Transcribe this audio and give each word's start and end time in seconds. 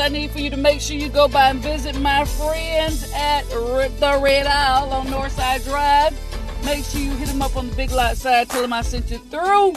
I 0.00 0.08
need 0.08 0.30
for 0.30 0.38
you 0.40 0.48
to 0.50 0.56
make 0.56 0.80
sure 0.80 0.96
you 0.96 1.10
go 1.10 1.28
by 1.28 1.50
and 1.50 1.60
visit 1.60 1.98
my 2.00 2.24
friends 2.24 3.12
at 3.14 3.42
the 3.50 4.18
Red 4.22 4.46
Isle 4.46 4.92
on 4.92 5.06
Northside 5.08 5.62
Drive. 5.64 6.18
Make 6.64 6.84
sure 6.84 7.00
you 7.00 7.10
hit 7.12 7.28
them 7.28 7.42
up 7.42 7.54
on 7.56 7.68
the 7.68 7.76
big 7.76 7.90
lot 7.90 8.16
side. 8.16 8.48
Tell 8.48 8.62
them 8.62 8.72
I 8.72 8.80
sent 8.80 9.10
you 9.10 9.18
through. 9.18 9.74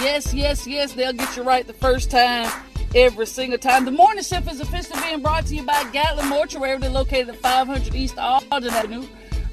Yes, 0.00 0.32
yes, 0.32 0.66
yes, 0.66 0.92
they'll 0.92 1.12
get 1.12 1.36
you 1.36 1.42
right 1.42 1.66
the 1.66 1.72
first 1.72 2.10
time 2.10 2.50
every 2.94 3.26
single 3.26 3.58
time. 3.58 3.84
The 3.84 3.90
morning 3.90 4.22
shift 4.22 4.50
is 4.50 4.60
officially 4.60 5.00
being 5.02 5.22
brought 5.22 5.46
to 5.46 5.56
you 5.56 5.64
by 5.64 5.84
Gatlin 5.92 6.28
Mortuary. 6.28 6.78
They're 6.78 6.90
located 6.90 7.30
at 7.30 7.36
500 7.36 7.94
East 7.94 8.16
Alden 8.18 8.70
Avenue, 8.70 9.06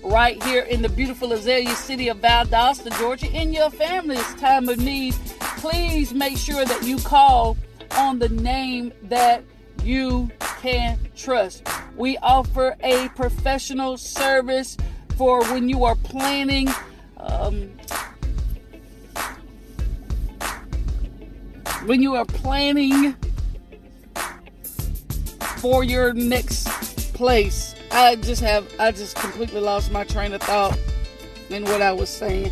right 0.04 0.42
here 0.44 0.64
in 0.64 0.82
the 0.82 0.90
beautiful 0.90 1.34
Azalea 1.34 1.76
City 1.76 2.10
of 2.10 2.18
Valdosta, 2.18 2.96
Georgia. 3.00 3.32
In 3.32 3.54
your 3.54 3.72
family's 3.72 4.36
time 4.36 4.70
of 4.70 4.78
need, 4.78 5.16
please 5.58 6.14
make 6.14 6.38
sure 6.38 6.64
that 6.64 6.84
you 6.84 6.98
call 7.00 7.58
on 7.98 8.20
the 8.20 8.30
name 8.30 8.94
that 9.04 9.44
you 9.84 10.30
can 10.62 11.00
trust. 11.16 11.64
We 11.96 12.18
offer 12.18 12.76
a 12.82 13.10
professional 13.10 13.98
service 13.98 14.78
for 15.18 15.44
when 15.46 15.70
you 15.70 15.84
are 15.84 15.96
planning. 15.96 16.70
Um, 17.18 17.72
when 21.86 22.02
you 22.02 22.16
are 22.16 22.26
planning 22.26 23.16
for 25.58 25.84
your 25.84 26.14
next 26.14 26.68
place. 27.14 27.76
I 27.92 28.16
just 28.16 28.42
have, 28.42 28.68
I 28.80 28.92
just 28.92 29.16
completely 29.16 29.62
lost 29.62 29.92
my 29.92 30.04
train 30.04 30.34
of 30.34 30.42
thought 30.42 30.78
in 31.50 31.64
what 31.64 31.82
I 31.82 31.92
was 31.92 32.10
saying. 32.10 32.52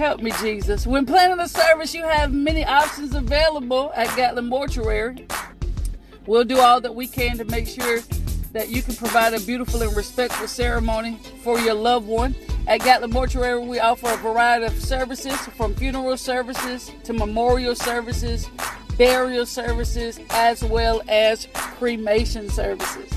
Help 0.00 0.22
me, 0.22 0.32
Jesus. 0.40 0.86
When 0.86 1.04
planning 1.04 1.40
a 1.40 1.46
service, 1.46 1.94
you 1.94 2.04
have 2.04 2.32
many 2.32 2.64
options 2.64 3.14
available 3.14 3.92
at 3.94 4.06
Gatlin 4.16 4.46
Mortuary. 4.46 5.26
We'll 6.24 6.44
do 6.44 6.58
all 6.58 6.80
that 6.80 6.94
we 6.94 7.06
can 7.06 7.36
to 7.36 7.44
make 7.44 7.68
sure 7.68 7.98
that 8.52 8.70
you 8.70 8.80
can 8.80 8.94
provide 8.94 9.34
a 9.34 9.40
beautiful 9.40 9.82
and 9.82 9.94
respectful 9.94 10.48
ceremony 10.48 11.18
for 11.44 11.60
your 11.60 11.74
loved 11.74 12.06
one. 12.06 12.34
At 12.66 12.80
Gatlin 12.80 13.10
Mortuary, 13.10 13.60
we 13.60 13.78
offer 13.78 14.08
a 14.08 14.16
variety 14.16 14.64
of 14.64 14.82
services 14.82 15.36
from 15.36 15.74
funeral 15.74 16.16
services 16.16 16.90
to 17.04 17.12
memorial 17.12 17.74
services, 17.74 18.48
burial 18.96 19.44
services, 19.44 20.18
as 20.30 20.64
well 20.64 21.02
as 21.08 21.46
cremation 21.52 22.48
services. 22.48 23.12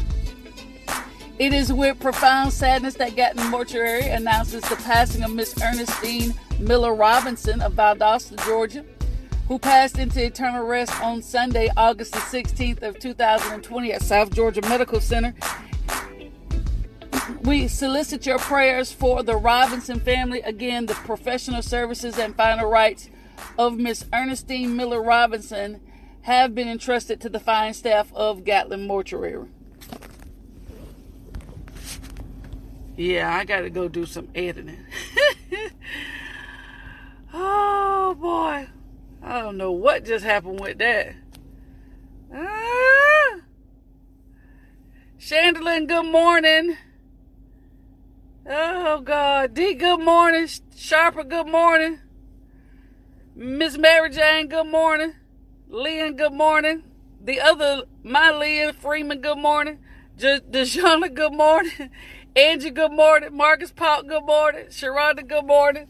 It 1.40 1.54
is 1.54 1.72
with 1.72 1.98
profound 2.02 2.52
sadness 2.52 2.96
that 2.96 3.16
Gatlin 3.16 3.48
Mortuary 3.48 4.10
announces 4.10 4.64
the 4.64 4.76
passing 4.76 5.24
of 5.24 5.32
Miss 5.32 5.56
Ernestine 5.62 6.34
Miller 6.64 6.94
Robinson 6.96 7.62
of 7.62 7.74
Valdosta, 7.74 8.44
Georgia, 8.46 8.86
who 9.48 9.60
passed 9.60 9.98
into 9.98 10.24
eternal 10.24 10.66
rest 10.66 11.00
on 11.02 11.22
Sunday, 11.22 11.70
August 11.78 12.14
the 12.14 12.20
16th 12.20 12.82
of 12.82 13.00
2020 13.00 13.94
at 13.94 14.02
South 14.02 14.34
Georgia 14.34 14.62
Medical 14.62 15.00
Center 15.00 15.34
we 17.44 17.68
solicit 17.68 18.26
your 18.26 18.40
prayers 18.40 18.92
for 18.92 19.24
the 19.24 19.36
Robinson 19.36 20.00
family. 20.00 20.42
Again, 20.42 20.86
the 20.86 20.94
professional 20.94 21.62
services 21.62 22.18
and 22.18 22.36
final 22.36 22.70
rites 22.70 23.10
of 23.58 23.78
Miss 23.78 24.06
Ernestine 24.14 24.76
Miller 24.76 25.02
Robinson 25.02 25.82
have 26.22 26.56
been 26.56 26.68
entrusted 26.68 27.20
to 27.22 27.30
the 27.30 27.40
fine 27.40 27.74
staff 27.74 28.12
of 28.14 28.44
Gatlin 28.44 28.88
Mortuary. 28.88 29.48
Yeah, 32.96 33.36
I 33.36 33.44
got 33.44 33.62
to 33.62 33.70
go 33.70 33.88
do 33.88 34.06
some 34.06 34.30
editing. 34.36 34.78
oh 37.34 38.16
boy, 38.20 38.68
I 39.22 39.42
don't 39.42 39.58
know 39.58 39.72
what 39.72 40.06
just 40.06 40.24
happened 40.24 40.60
with 40.60 40.78
that. 40.78 41.16
Ah! 42.34 43.40
Chandelier, 45.18 45.86
good 45.86 46.06
morning. 46.06 46.78
Oh 48.46 49.02
God, 49.02 49.54
D. 49.54 49.74
Good 49.74 50.02
morning, 50.02 50.48
Sharper. 50.76 51.24
Good 51.24 51.48
morning, 51.48 52.00
Miss 53.36 53.78
Mary 53.78 54.10
Jane. 54.10 54.48
Good 54.48 54.68
morning, 54.68 55.14
Lynn. 55.70 56.18
Good 56.18 56.34
morning. 56.34 56.84
The 57.24 57.40
other, 57.40 57.84
my 58.04 58.32
Lynn 58.32 58.74
Freeman. 58.74 59.22
Good 59.22 59.38
morning. 59.38 59.80
J- 60.18 60.42
Dejana. 60.42 61.14
Good 61.14 61.34
morning. 61.34 61.90
Angie. 62.36 62.70
Good 62.72 62.92
morning. 62.92 63.36
Marcus 63.36 63.72
Paul. 63.72 64.04
Good 64.04 64.26
morning. 64.26 64.66
Sharonda. 64.66 65.26
Good 65.26 65.46
morning. 65.46 65.88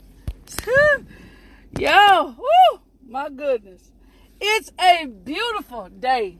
Yo, 1.80 2.36
woo, 2.38 2.80
my 3.08 3.30
goodness, 3.30 3.92
it's 4.40 4.72
a 4.80 5.08
beautiful 5.08 5.90
day, 5.90 6.38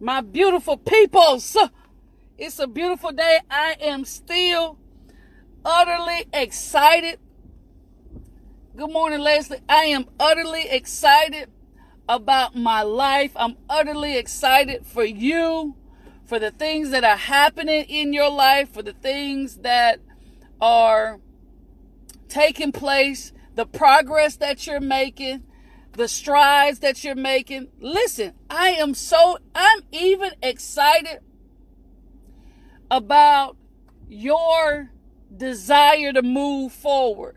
my 0.00 0.22
beautiful 0.22 0.78
peoples. 0.78 1.56
It's 2.38 2.58
a 2.58 2.66
beautiful 2.66 3.12
day. 3.12 3.40
I 3.50 3.76
am 3.78 4.06
still 4.06 4.78
utterly 5.62 6.24
excited. 6.32 7.18
Good 8.74 8.90
morning, 8.90 9.20
Leslie. 9.20 9.60
I 9.68 9.84
am 9.84 10.06
utterly 10.18 10.66
excited 10.70 11.50
about 12.08 12.56
my 12.56 12.80
life. 12.80 13.32
I'm 13.36 13.58
utterly 13.68 14.16
excited 14.16 14.86
for 14.86 15.04
you, 15.04 15.76
for 16.24 16.38
the 16.38 16.50
things 16.50 16.88
that 16.90 17.04
are 17.04 17.18
happening 17.18 17.84
in 17.84 18.14
your 18.14 18.30
life, 18.30 18.72
for 18.72 18.82
the 18.82 18.94
things 18.94 19.58
that 19.58 20.00
are 20.58 21.20
taking 22.28 22.72
place, 22.72 23.34
the 23.54 23.66
progress 23.66 24.36
that 24.36 24.66
you're 24.66 24.80
making, 24.80 25.44
the 25.92 26.08
strides 26.08 26.80
that 26.80 27.02
you're 27.04 27.14
making. 27.14 27.68
Listen, 27.80 28.34
I 28.48 28.70
am 28.70 28.94
so, 28.94 29.38
I'm 29.54 29.82
even 29.92 30.32
excited 30.42 31.20
about 32.90 33.56
your 34.08 34.90
desire 35.34 36.12
to 36.12 36.22
move 36.22 36.72
forward. 36.72 37.36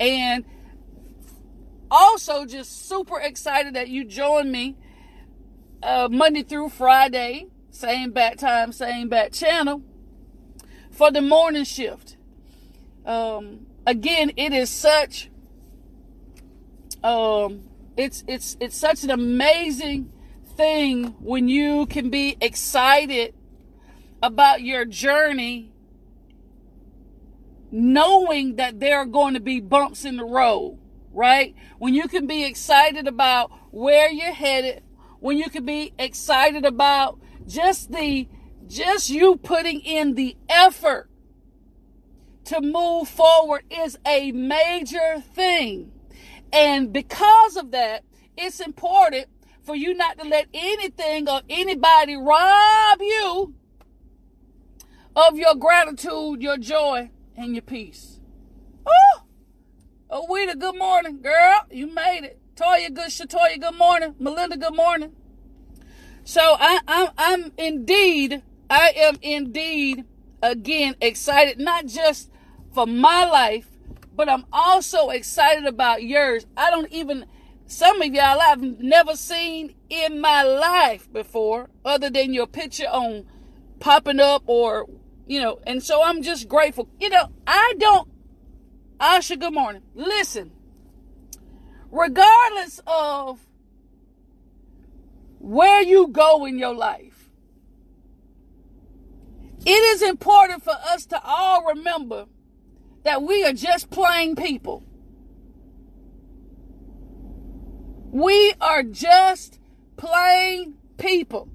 And 0.00 0.44
also 1.90 2.46
just 2.46 2.88
super 2.88 3.20
excited 3.20 3.74
that 3.74 3.88
you 3.88 4.04
joined 4.04 4.50
me 4.50 4.76
uh, 5.82 6.08
Monday 6.10 6.42
through 6.42 6.70
Friday, 6.70 7.48
same 7.70 8.12
bat 8.12 8.38
time, 8.38 8.72
same 8.72 9.08
bat 9.08 9.32
channel, 9.32 9.82
for 10.90 11.10
the 11.10 11.20
morning 11.20 11.64
shift. 11.64 12.16
Um, 13.04 13.66
again, 13.86 14.32
it 14.36 14.52
is 14.52 14.70
such 14.70 15.30
um, 17.02 17.68
it's 17.96 18.24
it's 18.26 18.56
it's 18.60 18.76
such 18.76 19.04
an 19.04 19.10
amazing 19.10 20.12
thing 20.56 21.06
when 21.20 21.48
you 21.48 21.86
can 21.86 22.10
be 22.10 22.36
excited 22.40 23.34
about 24.22 24.62
your 24.62 24.84
journey 24.84 25.72
knowing 27.70 28.56
that 28.56 28.78
there 28.78 28.98
are 28.98 29.06
going 29.06 29.34
to 29.34 29.40
be 29.40 29.58
bumps 29.58 30.04
in 30.04 30.18
the 30.18 30.24
road, 30.24 30.78
right? 31.10 31.54
When 31.78 31.94
you 31.94 32.06
can 32.06 32.26
be 32.26 32.44
excited 32.44 33.08
about 33.08 33.50
where 33.72 34.10
you're 34.10 34.34
headed, 34.34 34.82
when 35.20 35.38
you 35.38 35.48
can 35.48 35.64
be 35.64 35.94
excited 35.98 36.64
about 36.66 37.18
just 37.46 37.90
the 37.90 38.28
just 38.66 39.10
you 39.10 39.36
putting 39.36 39.80
in 39.80 40.14
the 40.14 40.36
effort 40.48 41.08
to 42.44 42.60
move 42.60 43.08
forward 43.08 43.64
is 43.70 43.98
a 44.06 44.32
major 44.32 45.22
thing. 45.34 45.92
And 46.52 46.92
because 46.92 47.56
of 47.56 47.70
that, 47.70 48.04
it's 48.36 48.60
important 48.60 49.26
for 49.62 49.76
you 49.76 49.94
not 49.94 50.18
to 50.18 50.28
let 50.28 50.46
anything 50.52 51.28
or 51.28 51.42
anybody 51.48 52.16
rob 52.16 53.00
you 53.00 53.54
of 55.14 55.38
your 55.38 55.54
gratitude, 55.54 56.42
your 56.42 56.58
joy, 56.58 57.10
and 57.36 57.54
your 57.54 57.62
peace. 57.62 58.20
Oh, 58.86 59.22
oh, 60.10 60.26
Wita, 60.28 60.58
good 60.58 60.76
morning, 60.76 61.20
girl. 61.20 61.66
You 61.70 61.86
made 61.86 62.24
it. 62.24 62.38
Toya, 62.56 62.92
good. 62.92 63.08
Shatoya, 63.08 63.60
good 63.60 63.78
morning. 63.78 64.14
Melinda, 64.18 64.56
good 64.56 64.74
morning. 64.74 65.12
So 66.24 66.56
I, 66.58 66.80
I'm, 66.86 67.08
I'm 67.18 67.52
indeed, 67.56 68.42
I 68.68 68.92
am 68.96 69.16
indeed 69.22 70.04
again 70.42 70.96
excited, 71.00 71.58
not 71.58 71.86
just 71.86 72.30
for 72.72 72.86
my 72.86 73.24
life, 73.24 73.68
but 74.14 74.28
I'm 74.28 74.46
also 74.52 75.10
excited 75.10 75.66
about 75.66 76.02
yours. 76.02 76.46
I 76.56 76.70
don't 76.70 76.90
even, 76.92 77.26
some 77.66 78.00
of 78.00 78.14
y'all 78.14 78.40
I've 78.40 78.62
never 78.62 79.16
seen 79.16 79.74
in 79.88 80.20
my 80.20 80.42
life 80.42 81.12
before, 81.12 81.70
other 81.84 82.10
than 82.10 82.32
your 82.32 82.46
picture 82.46 82.88
on 82.88 83.26
popping 83.80 84.20
up 84.20 84.42
or 84.46 84.86
you 85.26 85.40
know, 85.40 85.60
and 85.66 85.82
so 85.82 86.02
I'm 86.02 86.22
just 86.22 86.48
grateful. 86.48 86.88
You 87.00 87.08
know, 87.08 87.28
I 87.46 87.74
don't, 87.78 88.08
Asha, 89.00 89.38
good 89.38 89.54
morning. 89.54 89.82
Listen, 89.94 90.52
regardless 91.90 92.80
of 92.86 93.38
where 95.38 95.82
you 95.82 96.08
go 96.08 96.44
in 96.44 96.58
your 96.58 96.74
life. 96.74 97.30
It 99.64 99.70
is 99.70 100.02
important 100.02 100.62
for 100.62 100.72
us 100.72 101.06
to 101.06 101.20
all 101.24 101.64
remember 101.64 102.26
that 103.04 103.22
we 103.22 103.44
are 103.44 103.52
just 103.52 103.90
plain 103.90 104.36
people. 104.36 104.84
We 108.10 108.52
are 108.60 108.82
just 108.82 109.58
plain 109.96 110.74
people. 110.98 111.48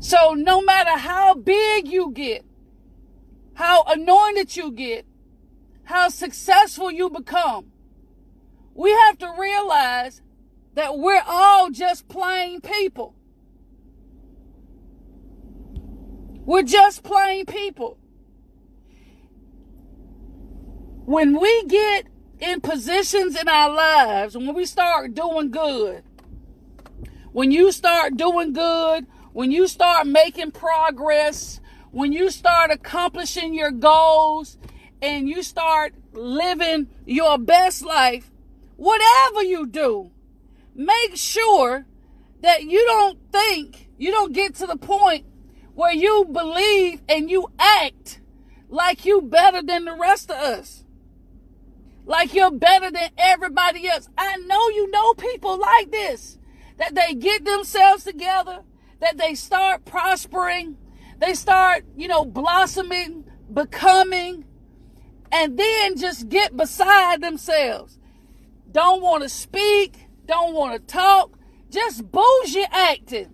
So 0.00 0.34
no 0.34 0.62
matter 0.62 0.98
how 0.98 1.34
big 1.34 1.86
you 1.86 2.10
get, 2.10 2.44
how 3.54 3.84
anointed 3.84 4.56
you 4.56 4.72
get, 4.72 5.06
how 5.84 6.08
successful 6.08 6.90
you 6.90 7.10
become, 7.10 7.70
we 8.74 8.90
have 8.90 9.18
to 9.18 9.32
realize 9.38 10.22
that 10.74 10.98
we're 10.98 11.22
all 11.26 11.70
just 11.70 12.08
plain 12.08 12.60
people. 12.60 13.14
We're 16.44 16.62
just 16.62 17.04
plain 17.04 17.46
people. 17.46 17.98
When 21.04 21.40
we 21.40 21.64
get 21.64 22.06
in 22.38 22.60
positions 22.60 23.34
in 23.34 23.48
our 23.48 23.74
lives, 23.74 24.36
when 24.36 24.54
we 24.54 24.64
start 24.64 25.14
doing 25.14 25.50
good, 25.50 26.04
when 27.32 27.50
you 27.50 27.72
start 27.72 28.16
doing 28.16 28.52
good, 28.52 29.08
when 29.32 29.50
you 29.50 29.66
start 29.66 30.06
making 30.06 30.52
progress, 30.52 31.60
when 31.90 32.12
you 32.12 32.30
start 32.30 32.70
accomplishing 32.70 33.52
your 33.52 33.72
goals, 33.72 34.58
and 35.00 35.28
you 35.28 35.42
start 35.42 35.92
living 36.12 36.88
your 37.04 37.36
best 37.36 37.82
life, 37.82 38.30
whatever 38.76 39.42
you 39.42 39.66
do, 39.66 40.12
make 40.72 41.16
sure 41.16 41.84
that 42.42 42.62
you 42.62 42.84
don't 42.86 43.18
think, 43.32 43.88
you 43.98 44.12
don't 44.12 44.32
get 44.32 44.54
to 44.54 44.66
the 44.68 44.76
point 44.76 45.26
where 45.74 45.92
you 45.92 46.26
believe 46.30 47.02
and 47.08 47.28
you 47.28 47.48
act 47.58 48.20
like 48.68 49.04
you 49.04 49.20
better 49.20 49.62
than 49.62 49.84
the 49.84 49.96
rest 49.96 50.30
of 50.30 50.36
us. 50.36 50.84
Like 52.04 52.34
you're 52.34 52.50
better 52.50 52.90
than 52.90 53.10
everybody 53.16 53.88
else. 53.88 54.08
I 54.18 54.36
know 54.36 54.68
you 54.68 54.90
know 54.90 55.14
people 55.14 55.58
like 55.58 55.90
this. 55.90 56.38
That 56.78 56.94
they 56.94 57.14
get 57.14 57.44
themselves 57.44 58.04
together, 58.04 58.62
that 59.00 59.18
they 59.18 59.34
start 59.34 59.84
prospering, 59.84 60.76
they 61.18 61.34
start, 61.34 61.84
you 61.96 62.08
know, 62.08 62.24
blossoming, 62.24 63.24
becoming, 63.52 64.44
and 65.30 65.56
then 65.56 65.96
just 65.96 66.28
get 66.28 66.56
beside 66.56 67.20
themselves. 67.20 67.98
Don't 68.72 69.02
want 69.02 69.22
to 69.22 69.28
speak, 69.28 70.06
don't 70.26 70.54
want 70.54 70.74
to 70.74 70.92
talk, 70.92 71.38
just 71.70 72.10
bougie 72.10 72.66
acting. 72.70 73.32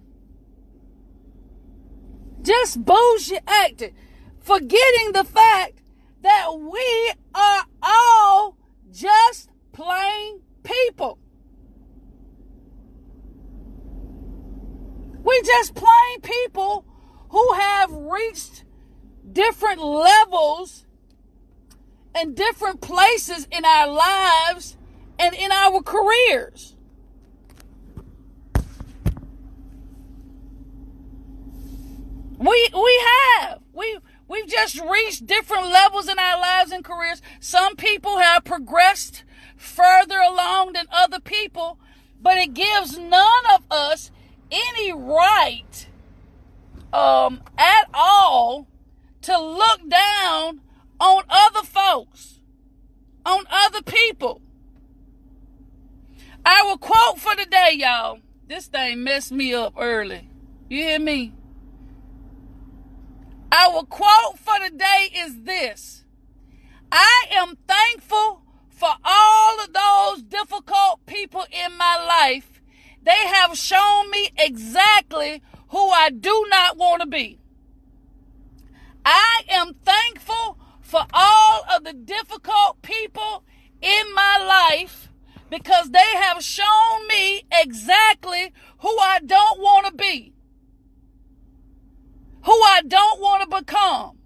Just 2.43 2.85
bougie 2.85 3.39
acting. 3.47 3.95
Forgetting 4.41 5.13
the 5.13 5.25
fact 5.25 5.83
that 6.23 6.49
we 6.59 7.13
are 7.35 7.65
all 7.83 8.58
just 8.93 9.51
plain 9.73 10.41
people. 10.63 11.19
We 15.23 15.43
just 15.43 15.75
plain 15.75 16.21
people 16.23 16.85
who 17.31 17.53
have 17.55 17.93
reached 17.93 18.65
different 19.33 19.83
levels 19.83 20.87
and 22.15 22.35
different 22.35 22.81
places 22.81 23.47
in 23.53 23.65
our 23.65 23.89
lives 23.89 24.77
and 25.19 25.35
in 25.35 25.53
our 25.53 25.83
careers. 25.83 26.77
We 32.39 32.71
we 32.73 33.03
have. 33.07 33.58
Just 34.69 34.85
reached 34.85 35.27
different 35.27 35.69
levels 35.69 36.09
in 36.09 36.19
our 36.19 36.39
lives 36.39 36.73
and 36.73 36.85
careers. 36.85 37.23
Some 37.41 37.75
people 37.75 38.19
have 38.19 38.45
progressed 38.45 39.25
further 39.57 40.19
along 40.19 40.75
than 40.75 40.85
other 40.93 41.21
people, 41.21 41.79
but 42.21 42.37
it 42.37 42.53
gives 42.53 42.99
none 42.99 43.47
of 43.55 43.65
us 43.71 44.11
any 44.51 44.93
right 44.93 45.89
um 46.93 47.43
at 47.59 47.87
all 47.93 48.67
to 49.23 49.39
look 49.41 49.89
down 49.89 50.61
on 51.01 51.23
other 51.31 51.63
folks, 51.63 52.41
on 53.25 53.45
other 53.51 53.81
people. 53.83 54.43
I 56.45 56.63
will 56.65 56.79
quote 56.79 57.19
for 57.19 57.35
the 57.35 57.47
day, 57.47 57.73
y'all. 57.77 58.19
This 58.47 58.67
thing 58.67 59.03
messed 59.03 59.33
me 59.33 59.55
up 59.55 59.75
early. 59.79 60.29
You 60.69 60.83
hear 60.83 60.99
me? 60.99 61.33
Our 63.51 63.83
quote 63.85 64.39
for 64.39 64.55
the 64.63 64.77
day 64.77 65.11
is 65.15 65.43
this 65.45 66.05
I 66.93 67.25
am 67.31 67.57
thankful 67.67 68.43
for 68.69 68.91
all 69.05 69.61
of 69.61 69.73
those 69.73 70.23
difficult 70.23 71.05
people 71.07 71.45
in 71.51 71.77
my 71.77 71.97
life. 71.97 72.61
They 73.03 73.27
have 73.27 73.57
shown 73.57 74.11
me 74.11 74.31
exactly 74.37 75.43
who 75.69 75.89
I 75.91 76.11
do 76.11 76.47
not 76.51 76.77
want 76.77 77.01
to 77.03 77.09
be. 77.09 77.39
I 79.05 79.41
am 79.49 79.75
thankful 79.83 80.59
for 80.83 81.07
all 81.13 81.63
of 81.75 81.85
the 81.85 81.95
difficult 81.95 82.83
people 82.83 83.45
in 83.81 84.15
my 84.15 84.39
life 84.39 85.09
because 85.51 85.91
they 85.91 86.17
have 86.17 86.43
shown 86.43 87.07
me 87.09 87.45
exactly 87.51 88.53
who 88.81 88.99
I 88.99 89.21
don't 89.25 89.61
want 89.61 89.87
to 89.87 89.93
be 89.95 90.35
who 92.49 92.63
I 92.63 92.81
don't 92.81 93.21
want 93.21 93.43
to 93.43 93.59
become. 93.59 94.17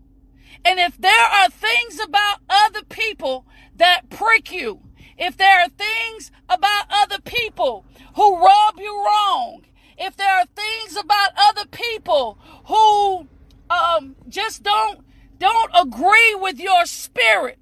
And 0.65 0.79
if 0.79 0.97
there 0.97 1.27
are 1.27 1.51
things 1.51 1.99
about 1.99 2.39
other 2.49 2.85
people 2.85 3.45
that 3.75 4.11
prick 4.11 4.53
you, 4.53 4.81
if 5.19 5.37
there 5.37 5.63
are 5.63 5.69
things 5.69 6.31
about 6.49 6.85
other 6.89 7.21
people 7.21 7.85
who 8.15 8.39
rub 8.39 8.79
you 8.79 8.95
wrong, 9.05 9.63
if 9.99 10.17
there 10.17 10.37
are 10.37 10.47
things 10.55 10.97
about 10.97 11.31
other 11.37 11.67
people 11.67 12.39
who 12.67 13.27
um, 13.69 14.15
just 14.29 14.63
don't 14.63 15.01
don't 15.39 15.73
agree 15.75 16.37
with 16.37 16.61
your 16.61 16.87
spirit, 16.87 17.59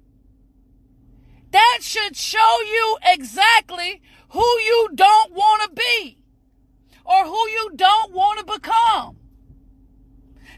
that 1.49 1.79
should 1.81 2.15
show 2.15 2.57
you 2.61 2.97
exactly 3.03 3.99
who 4.29 4.45
you 4.59 4.89
don't 4.93 5.31
want 5.31 5.63
to 5.63 5.69
be 5.75 6.19
or 7.03 7.25
who 7.25 7.49
you 7.49 7.71
don't 7.75 8.11
want 8.13 8.37
to 8.37 8.45
become. 8.45 9.17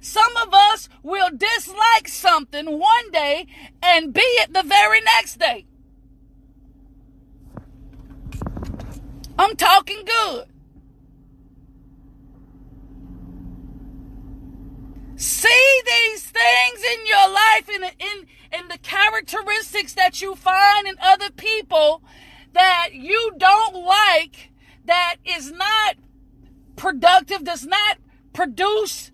Some 0.04 0.36
of 0.36 0.54
us 0.54 0.90
will 1.02 1.30
dislike 1.34 2.10
something 2.10 2.78
one 2.78 3.12
day 3.12 3.48
and 3.82 4.14
be 4.14 4.20
it 4.20 4.52
the 4.52 4.62
very 4.62 5.00
next 5.00 5.40
day. 5.40 5.66
I'm 9.40 9.56
talking 9.56 10.04
good. 10.06 10.48
See 15.16 15.82
these 15.86 16.26
things 16.26 16.84
in 16.84 17.06
your 17.06 17.30
life 17.30 17.70
in, 17.70 17.84
in, 17.84 18.28
in 18.60 18.68
the 18.68 18.80
characteristics 18.80 19.94
that 19.94 20.22
you 20.22 20.36
find 20.36 20.86
in 20.86 20.96
other 21.02 21.32
people 21.32 22.04
that 22.52 22.90
you 22.92 23.32
don't 23.38 23.86
like, 23.86 24.52
that 24.84 25.16
is 25.24 25.54
not 25.54 25.96
productive, 26.76 27.46
does 27.46 27.66
not 27.66 28.00
produce 28.34 29.13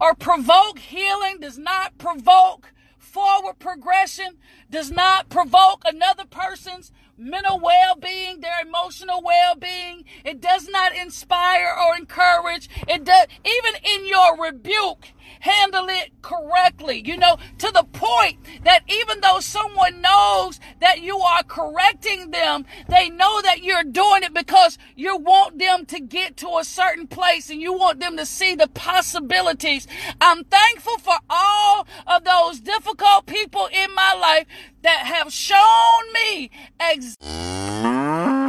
or 0.00 0.14
provoke 0.14 0.78
healing, 0.78 1.38
does 1.40 1.58
not 1.58 1.98
provoke 1.98 2.72
forward 2.98 3.58
progression, 3.58 4.38
does 4.70 4.90
not 4.90 5.28
provoke 5.28 5.82
another 5.84 6.24
person's 6.24 6.92
mental 7.16 7.60
well-being, 7.60 8.40
their 8.40 8.60
emotional 8.64 9.22
well-being. 9.22 10.04
It 10.24 10.40
does 10.40 10.68
not 10.68 10.94
inspire 10.94 11.72
or 11.74 11.96
encourage. 11.96 12.68
It 12.88 13.04
does 13.04 13.26
even 13.44 13.80
in 13.82 14.06
your 14.06 14.42
rebuke, 14.42 15.08
handle 15.40 15.86
it 15.88 16.10
correctly. 16.22 17.02
You 17.04 17.16
know, 17.16 17.38
to 17.58 17.70
the 17.72 17.84
point 17.92 18.38
that 18.64 18.82
even 18.88 19.20
though 19.20 19.40
someone 19.40 20.00
knows 20.00 20.60
that 20.80 21.00
you 21.00 21.18
are 21.18 21.42
correcting 21.42 22.30
them, 22.30 22.66
they 22.88 23.08
know 23.08 23.40
that 23.42 23.62
you're 23.62 23.84
doing 23.84 24.22
it 24.22 24.34
because 24.34 24.78
you 24.96 25.16
want 25.16 25.58
them 25.58 25.86
to 25.86 26.00
get 26.00 26.36
to 26.38 26.58
a 26.58 26.64
certain 26.64 27.06
place 27.06 27.50
and 27.50 27.60
you 27.60 27.72
want 27.72 28.00
them 28.00 28.16
to 28.16 28.26
see 28.26 28.54
the 28.54 28.68
possibilities. 28.68 29.86
I'm 30.20 30.44
thankful 30.44 30.98
for 30.98 31.16
all 31.28 31.86
of 32.06 32.24
those 32.24 32.60
difficult 32.60 33.26
people 33.26 33.68
in 33.72 33.94
my 33.94 34.14
life 34.14 34.46
that 34.82 35.06
have 35.06 35.32
shown 35.32 36.12
me 36.14 36.50
exactly 36.80 38.39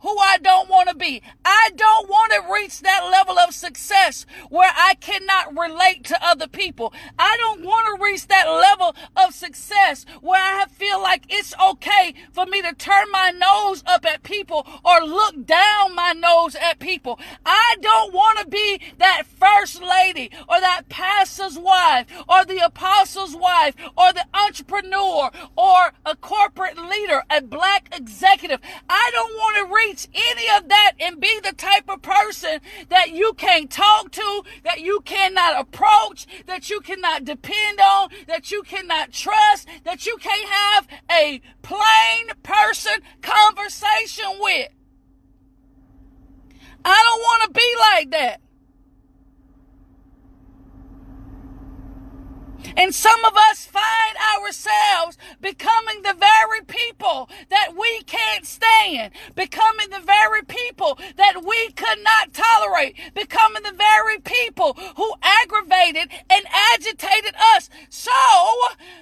who 0.00 0.18
I 0.18 0.38
don't 0.38 0.68
want 0.68 0.88
to 0.88 0.94
be. 0.94 1.22
I 1.44 1.60
I 1.62 1.72
don't 1.76 2.08
want 2.08 2.32
to 2.32 2.52
reach 2.52 2.80
that 2.80 3.08
level 3.12 3.38
of 3.38 3.54
success 3.54 4.24
where 4.48 4.72
I 4.74 4.94
cannot 4.94 5.58
relate 5.58 6.04
to 6.06 6.26
other 6.26 6.48
people. 6.48 6.92
I 7.18 7.36
don't 7.36 7.62
want 7.62 7.86
to 7.86 8.02
reach 8.02 8.26
that 8.28 8.46
level 8.48 8.96
of 9.14 9.34
success 9.34 10.06
where 10.22 10.40
I 10.40 10.64
feel 10.66 11.02
like 11.02 11.26
it's 11.28 11.54
okay 11.62 12.14
for 12.32 12.46
me 12.46 12.62
to 12.62 12.74
turn 12.74 13.10
my 13.12 13.30
nose 13.30 13.84
up 13.86 14.06
at 14.06 14.22
people 14.22 14.66
or 14.84 15.00
look 15.00 15.44
down 15.44 15.94
my 15.94 16.12
nose 16.12 16.54
at 16.54 16.78
people. 16.78 17.20
I 17.44 17.76
don't 17.82 18.14
want 18.14 18.38
to 18.38 18.48
be 18.48 18.80
that 18.96 19.24
first 19.26 19.82
lady 19.82 20.30
or 20.48 20.60
that 20.60 20.88
pastor's 20.88 21.58
wife 21.58 22.06
or 22.26 22.46
the 22.46 22.64
apostle's 22.64 23.36
wife 23.36 23.74
or 23.98 24.14
the 24.14 24.24
entrepreneur 24.32 25.30
or 25.56 25.92
a 26.06 26.16
corporate 26.16 26.78
leader, 26.78 27.22
a 27.30 27.42
black 27.42 27.94
executive. 27.94 28.60
I 28.88 29.09
don't 29.10 29.34
want 29.34 29.56
to 29.56 29.74
reach 29.74 30.08
any 30.14 30.46
of 30.56 30.68
that 30.68 30.92
and 31.00 31.20
be 31.20 31.40
the 31.42 31.52
type 31.52 31.88
of 31.88 32.02
person 32.02 32.60
that 32.88 33.10
you 33.10 33.32
can't 33.34 33.70
talk 33.70 34.10
to, 34.12 34.42
that 34.64 34.80
you 34.80 35.00
cannot 35.04 35.60
approach, 35.60 36.26
that 36.46 36.70
you 36.70 36.80
cannot 36.80 37.24
depend 37.24 37.80
on, 37.80 38.08
that 38.26 38.50
you 38.50 38.62
cannot 38.62 39.12
trust, 39.12 39.68
that 39.84 40.06
you 40.06 40.16
can't 40.18 40.48
have 40.48 40.86
a 41.10 41.40
plain 41.62 42.28
person 42.42 43.00
conversation 43.22 44.38
with. 44.40 44.68
I 46.84 47.02
don't 47.04 47.20
want 47.20 47.42
to 47.44 47.50
be 47.60 47.74
like 47.78 48.10
that. 48.12 48.40
And 52.76 52.94
some 52.94 53.24
of 53.24 53.36
us 53.36 53.66
find 53.66 54.16
ourselves 54.36 55.16
becoming 55.40 56.02
the 56.02 56.14
very 56.14 56.62
people 56.66 57.28
that 57.48 57.74
we 57.78 58.02
can't 58.02 58.44
stand, 58.46 59.12
becoming 59.34 59.90
the 59.90 60.00
very 60.00 60.42
people 60.42 60.98
that 61.16 61.44
we 61.44 61.70
could 61.72 61.98
not 62.02 62.32
tolerate, 62.32 62.96
becoming 63.14 63.62
the 63.62 63.72
very 63.76 64.18
people 64.18 64.76
who 64.96 65.12
aggravated 65.22 66.10
and 66.28 66.46
agitated 66.72 67.34
us. 67.56 67.68
So 67.88 68.10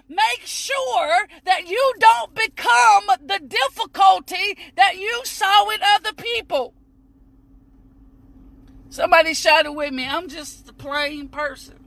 make 0.08 0.42
sure 0.44 1.28
that 1.44 1.68
you 1.68 1.94
don't 1.98 2.34
become 2.34 3.04
the 3.24 3.40
difficulty 3.46 4.58
that 4.76 4.96
you 4.96 5.20
saw 5.24 5.68
in 5.70 5.80
other 5.82 6.12
people. 6.12 6.74
Somebody 8.90 9.34
shouted 9.34 9.72
with 9.72 9.92
me, 9.92 10.06
I'm 10.06 10.28
just 10.28 10.68
a 10.68 10.72
plain 10.72 11.28
person. 11.28 11.78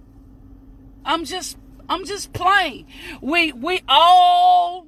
I'm 1.04 1.26
just 1.26 1.58
I'm 1.92 2.06
just 2.06 2.32
playing. 2.32 2.88
We 3.20 3.52
we 3.52 3.82
all 3.86 4.88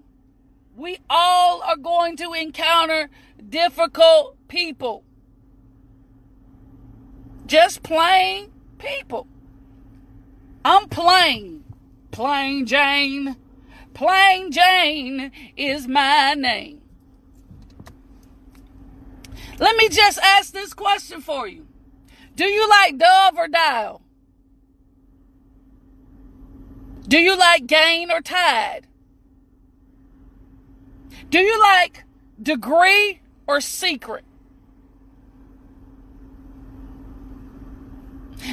we 0.74 1.00
all 1.10 1.62
are 1.62 1.76
going 1.76 2.16
to 2.16 2.32
encounter 2.32 3.10
difficult 3.50 4.38
people. 4.48 5.04
Just 7.46 7.84
plain 7.84 8.54
people. 8.78 9.28
I'm 10.64 10.88
plain. 10.88 11.66
Plain 12.12 12.66
Jane. 12.66 13.36
Plain 13.94 14.54
Jane 14.54 15.34
is 15.58 15.90
my 15.90 16.36
name. 16.36 16.82
Let 19.60 19.76
me 19.76 19.90
just 19.90 20.20
ask 20.20 20.54
this 20.54 20.74
question 20.74 21.20
for 21.20 21.50
you. 21.50 21.68
Do 22.38 22.46
you 22.46 22.70
like 22.70 22.98
Dove 22.98 23.36
or 23.36 23.50
Dial? 23.50 24.03
Do 27.08 27.18
you 27.18 27.38
like 27.38 27.68
Gain 27.68 28.12
or 28.12 28.22
Tide? 28.22 28.88
Do 31.30 31.40
you 31.40 31.60
like 31.60 32.06
Degree 32.42 33.20
or 33.48 33.62
Secret? 33.62 34.24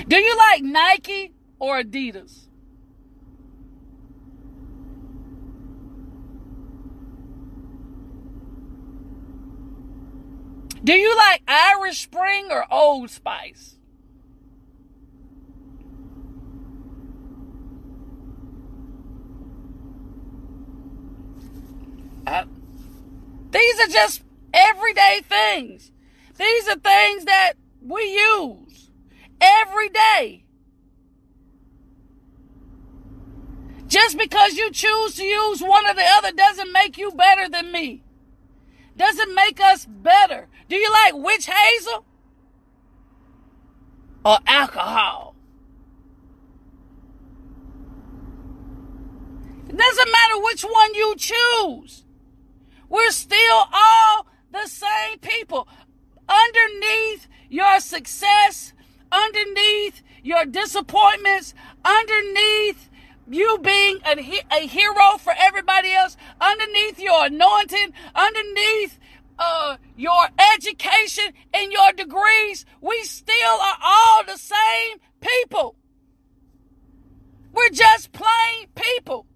Do 0.08 0.16
you 0.16 0.36
like 0.36 0.62
Nike 0.62 1.32
or 1.58 1.82
Adidas? 1.82 2.46
Do 10.82 10.94
you 10.94 11.14
like 11.16 11.42
Irish 11.46 12.02
Spring 12.02 12.48
or 12.50 12.64
Old 12.72 13.10
Spice? 13.10 13.76
I, 22.30 22.44
these 23.50 23.80
are 23.80 23.88
just 23.88 24.22
everyday 24.54 25.20
things. 25.28 25.90
These 26.36 26.68
are 26.68 26.76
things 26.76 27.24
that 27.24 27.54
we 27.82 28.02
use 28.02 28.90
every 29.40 29.88
day. 29.88 30.44
Just 33.88 34.16
because 34.16 34.54
you 34.54 34.70
choose 34.70 35.16
to 35.16 35.24
use 35.24 35.60
one 35.60 35.84
or 35.84 35.94
the 35.94 36.06
other 36.06 36.30
doesn't 36.30 36.72
make 36.72 36.96
you 36.96 37.10
better 37.10 37.48
than 37.48 37.72
me. 37.72 38.04
Doesn't 38.96 39.34
make 39.34 39.60
us 39.60 39.84
better. 39.84 40.46
Do 40.68 40.76
you 40.76 40.90
like 40.92 41.14
witch 41.14 41.46
hazel? 41.46 42.04
Or 44.24 44.38
alcohol? 44.46 45.34
It 49.68 49.76
doesn't 49.76 50.12
matter 50.12 50.40
which 50.40 50.62
one 50.62 50.94
you 50.94 51.14
choose. 51.16 52.04
We're 52.90 53.12
still 53.12 53.64
all 53.72 54.26
the 54.52 54.66
same 54.66 55.18
people. 55.20 55.68
Underneath 56.28 57.28
your 57.48 57.80
success, 57.80 58.74
underneath 59.10 60.02
your 60.22 60.44
disappointments, 60.44 61.54
underneath 61.84 62.90
you 63.28 63.58
being 63.62 63.98
a, 64.04 64.42
a 64.52 64.66
hero 64.66 65.18
for 65.18 65.32
everybody 65.38 65.92
else, 65.92 66.16
underneath 66.40 66.98
your 66.98 67.26
anointing, 67.26 67.92
underneath 68.14 68.98
uh, 69.38 69.76
your 69.96 70.28
education 70.56 71.32
and 71.54 71.72
your 71.72 71.92
degrees, 71.92 72.66
we 72.80 73.02
still 73.04 73.60
are 73.62 73.78
all 73.82 74.24
the 74.24 74.36
same 74.36 74.98
people. 75.20 75.76
We're 77.52 77.70
just 77.70 78.12
plain 78.12 78.68
people. 78.74 79.26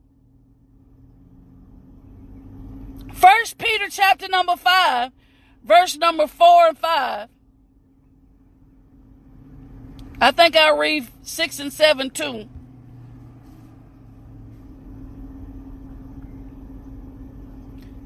First 3.24 3.56
Peter 3.56 3.86
chapter 3.88 4.28
number 4.28 4.54
5, 4.54 5.10
verse 5.62 5.96
number 5.96 6.26
4 6.26 6.68
and 6.68 6.78
5. 6.78 7.28
I 10.20 10.30
think 10.30 10.54
I'll 10.54 10.76
read 10.76 11.08
6 11.22 11.58
and 11.58 11.72
7 11.72 12.10
too. 12.10 12.50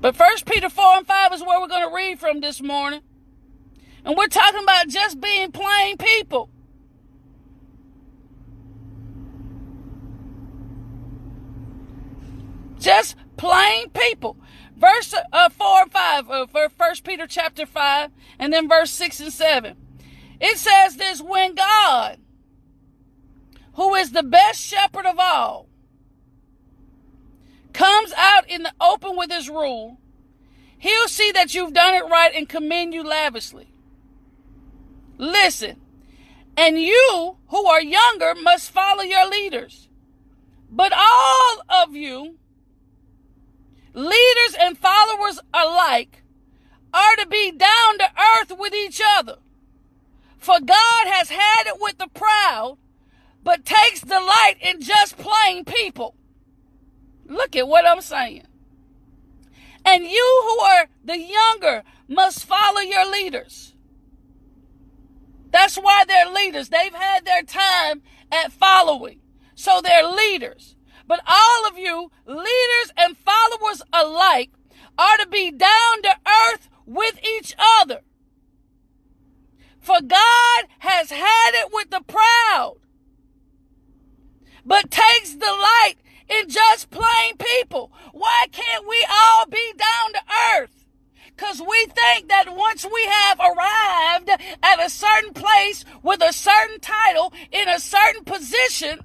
But 0.01 0.15
First 0.15 0.47
Peter 0.47 0.71
4 0.71 0.85
and 0.99 1.07
5 1.09 1.33
is 1.33 1.43
where 1.43 1.61
we're 1.61 1.67
going 1.67 1.89
to 1.89 1.97
read 1.97 2.21
from 2.21 2.39
this 2.39 2.63
morning. 2.63 3.01
And 4.05 4.17
we're 4.17 4.29
talking 4.29 4.63
about 4.63 4.87
just 4.87 5.21
being 5.21 5.51
plain 5.51 5.97
people. 5.97 6.49
Just 12.79 13.17
plain 13.37 13.91
people 13.91 14.37
verse 14.79 15.15
uh, 15.33 15.49
4 15.49 15.83
and 15.83 15.93
5 15.93 16.31
uh, 16.31 16.47
for 16.47 16.69
1 16.75 16.95
Peter 17.05 17.27
chapter 17.27 17.67
5 17.67 18.11
and 18.39 18.53
then 18.53 18.69
verse 18.69 18.91
6 18.93 19.21
and 19.21 19.33
7. 19.33 19.77
It 20.41 20.57
says 20.57 20.97
this, 20.97 21.21
when 21.21 21.55
God, 21.55 22.19
who 23.75 23.95
is 23.95 24.13
the 24.13 24.23
best 24.23 24.61
shepherd 24.61 25.07
of 25.07 25.19
all, 25.19 25.69
comes 27.73 28.13
out 28.17 28.49
in 28.49 28.63
the 28.63 28.73
open 28.81 29.17
with 29.17 29.31
his 29.31 29.49
rule, 29.49 29.99
he'll 30.79 31.09
see 31.09 31.33
that 31.33 31.55
you've 31.55 31.75
done 31.75 31.95
it 31.95 32.09
right 32.09 32.33
and 32.35 32.49
commend 32.49 32.95
you 32.95 33.03
lavishly. 33.03 33.73
Listen, 35.17 35.81
and 36.57 36.81
you 36.81 37.37
who 37.49 37.67
are 37.67 37.83
younger 37.83 38.35
must 38.37 38.71
follow 38.71 39.03
your 39.03 39.29
leaders. 39.29 39.89
But 40.71 40.93
all 40.93 41.63
of 41.69 41.95
you 41.95 42.39
leaders 43.95 44.57
and 44.61 44.79
followers 44.79 45.41
alike 45.53 46.23
are 46.93 47.17
to 47.17 47.27
be 47.27 47.51
down 47.51 47.99
to 47.99 48.11
earth 48.41 48.53
with 48.59 48.75
each 48.75 49.01
other. 49.05 49.37
For 50.39 50.61
God 50.61 51.07
has 51.07 51.31
had 51.31 51.67
it 51.67 51.81
with 51.81 51.99
the 51.99 52.09
proud, 52.09 52.79
but 53.43 53.65
takes 53.65 54.01
delight 54.01 54.57
in 54.61 54.81
just 54.81 55.17
plain 55.19 55.65
people. 55.65 56.15
Look 57.27 57.57
at 57.57 57.69
what 57.69 57.87
I'm 57.87 58.01
saying. 58.01 58.47
And 59.85 60.05
you 60.05 60.43
who 60.45 60.61
are 60.65 60.89
the 61.05 61.19
younger 61.19 61.83
must 62.09 62.45
follow 62.45 62.81
your 62.81 63.11
leaders. 63.11 63.75
That's 65.51 65.77
why 65.77 66.05
they're 66.07 66.31
leaders. 66.31 66.69
They've 66.69 66.95
had 66.95 67.25
their 67.25 67.43
time 67.43 68.03
at 68.31 68.53
following. 68.53 69.21
So 69.55 69.81
they're 69.83 70.07
leaders. 70.07 70.77
But 71.09 71.21
all 71.27 71.67
of 71.67 71.79
you, 71.79 72.13
leaders 72.27 72.93
and 72.97 73.17
followers 73.17 73.83
alike, 73.93 74.51
are 74.99 75.17
to 75.17 75.27
be 75.27 75.51
down 75.51 76.03
to 76.03 76.15
earth 76.27 76.69
with 76.85 77.19
each 77.25 77.55
other. 77.81 78.03
For 79.81 80.03
God 80.03 80.65
has 80.81 81.11
had 81.11 81.51
it 81.55 81.73
with 81.73 81.89
the 81.91 82.03
proud, 82.07 82.77
but 84.67 84.91
takes 84.91 85.35
delight 85.35 85.95
in 86.29 86.51
just 86.51 86.91
plain 86.91 87.39
people. 87.39 87.91
Why 88.13 88.47
can't 88.53 88.87
we 88.87 89.07
all 89.11 89.47
be 89.47 89.73
down 89.79 90.13
to 90.13 90.21
earth? 90.57 90.85
Because 91.35 91.63
we 91.63 91.87
think 91.87 92.29
that 92.29 92.55
once 92.55 92.85
we 92.85 93.05
have 93.07 93.41
arrived 93.41 94.29
at 94.63 94.85
a 94.85 94.91
certain 94.91 95.33
place 95.33 95.87
with 96.03 96.21
a 96.21 96.35
certain 96.35 96.81
title 96.81 97.33
in 97.51 97.69
a 97.69 97.81
certain 97.81 98.25
position, 98.25 99.01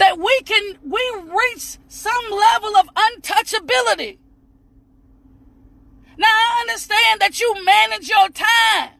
that 0.00 0.18
we 0.18 0.40
can 0.44 0.78
we 0.82 1.02
reach 1.22 1.76
some 1.88 2.24
level 2.30 2.74
of 2.76 2.88
untouchability. 2.94 4.16
Now 6.16 6.26
I 6.26 6.60
understand 6.62 7.20
that 7.20 7.38
you 7.38 7.54
manage 7.64 8.08
your 8.08 8.28
time. 8.30 8.92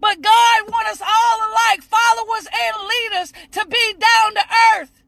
But 0.00 0.22
God 0.22 0.70
wants 0.70 0.92
us 0.92 1.02
all 1.02 1.38
alike, 1.50 1.82
followers 1.82 2.46
and 2.46 2.88
leaders, 2.88 3.32
to 3.52 3.66
be 3.66 3.94
down 3.98 4.34
to 4.34 4.42
earth. 4.76 5.02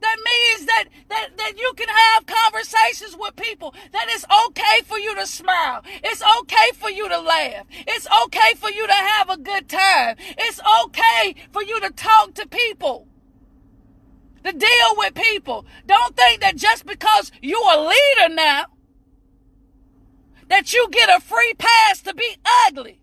That 0.00 0.16
means 0.24 0.66
that, 0.66 0.84
that, 1.08 1.28
that 1.38 1.52
you 1.56 1.72
can 1.76 1.88
have 1.88 2.26
conversations 2.26 3.16
with 3.18 3.34
people, 3.36 3.74
that 3.92 4.06
it's 4.08 4.26
okay 4.46 4.82
for 4.84 4.98
you 4.98 5.14
to 5.14 5.26
smile. 5.26 5.82
It's 6.04 6.22
okay 6.40 6.70
for 6.74 6.90
you 6.90 7.08
to 7.08 7.18
laugh. 7.18 7.66
It's 7.86 8.06
okay 8.24 8.54
for 8.56 8.70
you 8.70 8.86
to 8.86 8.92
have 8.92 9.30
a 9.30 9.38
good 9.38 9.68
time. 9.68 10.16
It's 10.36 10.60
okay 10.84 11.34
for 11.50 11.62
you 11.62 11.80
to 11.80 11.90
talk 11.90 12.34
to 12.34 12.46
people. 12.46 13.08
To 14.46 14.52
deal 14.52 14.94
with 14.96 15.14
people. 15.14 15.66
Don't 15.86 16.16
think 16.16 16.40
that 16.40 16.56
just 16.56 16.86
because 16.86 17.32
you're 17.42 17.58
a 17.74 17.80
leader 17.80 18.34
now, 18.34 18.66
that 20.48 20.72
you 20.72 20.88
get 20.90 21.08
a 21.08 21.20
free 21.20 21.52
pass 21.58 22.00
to 22.02 22.14
be 22.14 22.36
ugly 22.66 23.00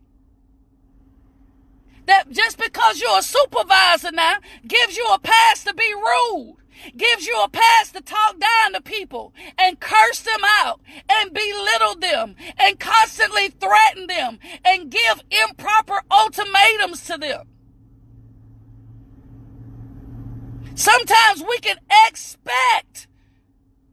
that 2.06 2.30
just 2.30 2.58
because 2.58 3.02
you're 3.02 3.20
a 3.20 3.24
supervisor 3.24 4.12
now 4.12 4.36
gives 4.68 4.98
you 4.98 5.08
a 5.14 5.20
pass 5.20 5.64
to 5.64 5.74
be 5.74 5.94
rude 5.94 6.58
gives 6.98 7.26
you 7.26 7.40
a 7.44 7.50
pass 7.50 7.92
to 7.92 8.02
talk 8.02 8.36
down 8.40 8.74
to 8.74 8.82
people 8.82 9.34
and 9.58 9.80
curse 9.80 10.22
them 10.22 10.42
out 10.44 10.82
and 11.10 11.34
belittle 11.34 11.96
them 11.96 12.36
and 12.58 12.80
constantly 12.80 13.48
threaten 13.50 14.08
them 14.08 14.40
and 14.66 14.92
give 14.92 15.24
improper 15.30 16.02
ultimatums 16.12 17.06
to 17.06 17.18
them. 17.18 17.48
Sometimes 20.76 21.44
we 21.48 21.60
can 21.60 21.78
expect 22.08 23.08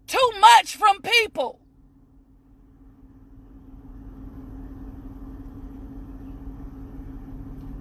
too 0.06 0.30
much 0.40 0.76
from 0.76 1.00
people. 1.02 1.60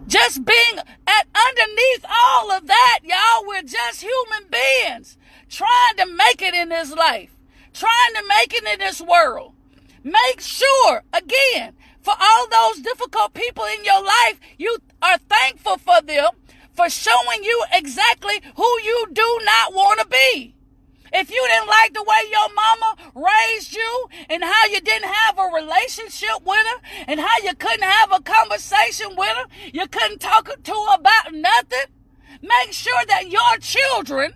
Just 0.08 0.44
being 0.44 0.79
at 1.08 1.27
underneath 1.36 2.03
all 2.10 2.51
of 2.51 2.68
that, 2.68 3.00
y'all, 3.03 3.48
we're 3.48 3.62
just 3.62 4.01
human 4.01 4.50
beings 4.50 5.18
trying 5.50 5.96
to 5.98 6.06
make 6.06 6.41
it 6.41 6.53
in 6.53 6.70
this 6.70 6.91
life, 6.91 7.38
trying 7.74 8.13
to 8.15 8.24
make 8.27 8.53
it 8.53 8.63
in 8.63 8.79
this 8.79 9.00
world. 9.00 9.53
Make 10.03 10.41
sure, 10.41 11.03
again, 11.13 11.74
for 12.01 12.15
all 12.20 12.48
those 12.50 12.82
difficult 12.82 13.34
people 13.34 13.65
in 13.65 13.86
your 13.86 14.03
life, 14.03 14.39
you 14.58 14.77
are 15.01 15.18
thankful 15.18 15.77
for 15.77 16.01
them 16.01 16.32
for 16.74 16.90
showing 16.90 17.44
you 17.44 17.64
exactly 17.74 18.42
who 18.56 18.82
you 18.84 19.08
do 19.14 19.40
not 19.44 19.74
want 19.74 20.00
to 20.00 20.08
be. 20.08 20.56
If 21.12 21.32
you 21.32 21.44
didn't 21.48 21.68
like 21.68 21.94
the 21.94 22.04
way 22.04 22.30
your 22.30 22.54
mama 22.54 22.96
raised 23.16 23.76
you 23.76 24.10
and 24.30 24.44
how 24.44 24.66
you 24.66 24.80
didn't 24.80 25.10
have 25.10 25.40
a 25.40 25.54
relationship 25.54 26.46
with 26.46 26.65
her 26.65 27.04
and 27.08 27.20
how 27.20 27.38
you 27.43 27.56
couldn't 27.56 27.84
have 27.84 28.12
a 28.12 28.22
conversation 28.22 29.15
with 29.15 29.36
her, 29.36 29.46
you 29.74 29.88
couldn't 29.88 30.22
talk 30.22 30.50
to 30.63 30.72
her 30.72 30.96
about 30.96 31.34
nothing, 31.34 31.91
make 32.41 32.72
sure 32.72 33.06
that 33.08 33.30
your 33.30 33.58
children 33.60 34.34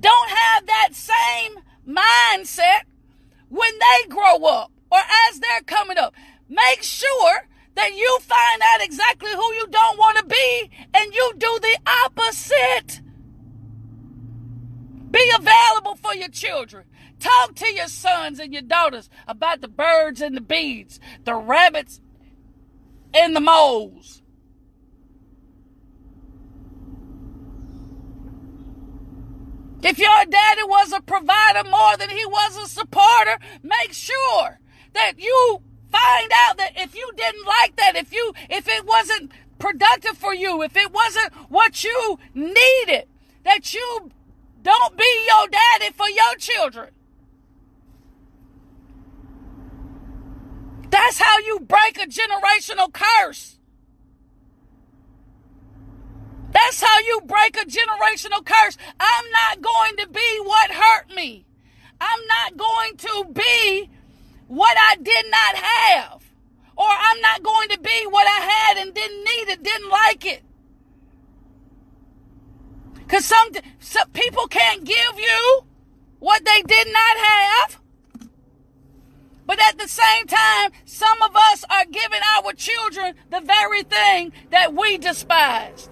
don't 0.00 0.30
have 0.30 0.66
that 0.66 0.90
same 0.92 1.58
mindset 1.86 2.82
when 3.48 3.70
they 3.78 4.08
grow 4.08 4.44
up 4.44 4.72
or 4.90 5.00
as 5.28 5.40
they're 5.40 5.62
coming 5.62 5.98
up. 5.98 6.14
Make 6.48 6.82
sure 6.82 7.48
that 7.74 7.94
you 7.94 8.18
find 8.20 8.62
out 8.62 8.82
exactly 8.82 9.30
who 9.30 9.54
you 9.54 9.66
don't 9.70 9.98
want 9.98 10.18
to 10.18 10.24
be 10.24 10.70
and 10.94 11.14
you 11.14 11.32
do 11.38 11.58
the 11.60 11.78
opposite. 12.04 13.00
Be 15.10 15.32
available 15.34 15.96
for 15.96 16.14
your 16.14 16.28
children. 16.28 16.84
Talk 17.18 17.54
to 17.56 17.72
your 17.72 17.88
sons 17.88 18.38
and 18.40 18.52
your 18.52 18.62
daughters 18.62 19.08
about 19.28 19.60
the 19.60 19.68
birds 19.68 20.20
and 20.20 20.36
the 20.36 20.40
bees, 20.40 20.98
the 21.24 21.34
rabbits 21.34 22.00
and 23.14 23.36
the 23.36 23.40
moles. 23.40 24.22
If 29.82 29.98
your 29.98 30.24
daddy 30.28 30.62
was 30.62 30.92
a 30.92 31.00
provider 31.00 31.68
more 31.68 31.96
than 31.96 32.08
he 32.10 32.24
was 32.24 32.56
a 32.56 32.68
supporter, 32.68 33.38
make 33.62 33.92
sure 33.92 34.60
that 34.94 35.14
you 35.18 35.62
find 35.92 36.32
out 36.48 36.56
that 36.56 36.72
if 36.76 36.94
you 36.94 37.08
didn't 37.16 37.46
like 37.46 37.76
that, 37.76 37.96
if 37.96 38.12
you 38.12 38.32
if 38.50 38.66
it 38.66 38.86
wasn't 38.86 39.30
productive 39.58 40.16
for 40.16 40.34
you, 40.34 40.62
if 40.62 40.76
it 40.76 40.92
wasn't 40.92 41.32
what 41.48 41.84
you 41.84 42.18
needed, 42.34 43.06
that 43.44 43.72
you 43.74 44.10
don't 44.62 44.96
be 44.96 45.26
your 45.28 45.48
daddy 45.48 45.92
for 45.92 46.08
your 46.08 46.34
children. 46.38 46.90
That's 50.90 51.18
how 51.18 51.38
you 51.38 51.60
break 51.60 51.98
a 51.98 52.06
generational 52.06 52.92
curse. 52.92 53.58
That's 56.52 56.82
how 56.82 56.98
you 57.00 57.20
break 57.24 57.56
a 57.56 57.64
generational 57.64 58.44
curse. 58.44 58.76
I'm 59.00 59.24
not 59.30 59.62
going 59.62 59.96
to 59.98 60.08
be 60.08 60.40
what 60.42 60.70
hurt 60.70 61.14
me. 61.14 61.46
I'm 61.98 62.20
not 62.26 62.56
going 62.56 62.96
to 62.98 63.32
be 63.32 63.90
what 64.52 64.76
I 64.78 64.96
did 64.96 65.24
not 65.30 65.54
have. 65.56 66.22
Or 66.76 66.86
I'm 66.86 67.20
not 67.22 67.42
going 67.42 67.70
to 67.70 67.78
be 67.78 68.06
what 68.10 68.26
I 68.26 68.44
had 68.44 68.76
and 68.82 68.92
didn't 68.92 69.24
need 69.24 69.48
it, 69.48 69.62
didn't 69.62 69.88
like 69.88 70.26
it. 70.26 70.42
Because 72.92 73.24
some, 73.24 73.48
some 73.80 74.10
people 74.10 74.46
can't 74.48 74.84
give 74.84 75.18
you 75.18 75.62
what 76.18 76.44
they 76.44 76.60
did 76.60 76.86
not 76.86 77.16
have. 77.16 77.80
But 79.46 79.58
at 79.58 79.78
the 79.78 79.88
same 79.88 80.26
time, 80.26 80.72
some 80.84 81.22
of 81.22 81.34
us 81.34 81.64
are 81.70 81.86
giving 81.86 82.20
our 82.36 82.52
children 82.52 83.14
the 83.30 83.40
very 83.40 83.84
thing 83.84 84.32
that 84.50 84.74
we 84.74 84.98
despised. 84.98 85.88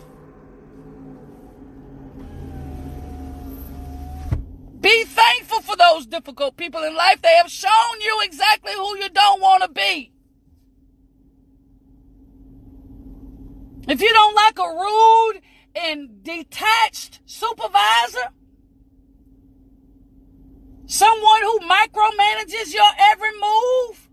Those 5.92 6.06
difficult 6.06 6.56
people 6.56 6.82
in 6.82 6.94
life. 6.94 7.20
They 7.22 7.34
have 7.36 7.50
shown 7.50 8.00
you 8.00 8.20
exactly 8.22 8.72
who 8.72 8.98
you 8.98 9.08
don't 9.08 9.40
want 9.40 9.62
to 9.62 9.68
be. 9.68 10.12
If 13.88 14.00
you 14.00 14.12
don't 14.12 14.34
like 14.34 14.58
a 14.58 14.68
rude 14.68 15.40
and 15.74 16.22
detached 16.22 17.20
supervisor, 17.26 18.30
someone 20.86 21.42
who 21.42 21.60
micromanages 21.60 22.72
your 22.72 22.90
every 22.98 23.30
move, 23.40 24.08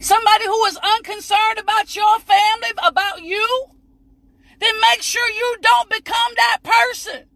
somebody 0.00 0.46
who 0.46 0.64
is 0.66 0.78
unconcerned 0.78 1.58
about 1.58 1.94
your 1.94 2.18
family, 2.20 2.70
about 2.82 3.22
you, 3.22 3.66
then 4.58 4.74
make 4.90 5.02
sure 5.02 5.28
you 5.28 5.56
don't 5.62 5.90
become 5.90 6.32
that 6.36 6.58
person. 6.62 7.29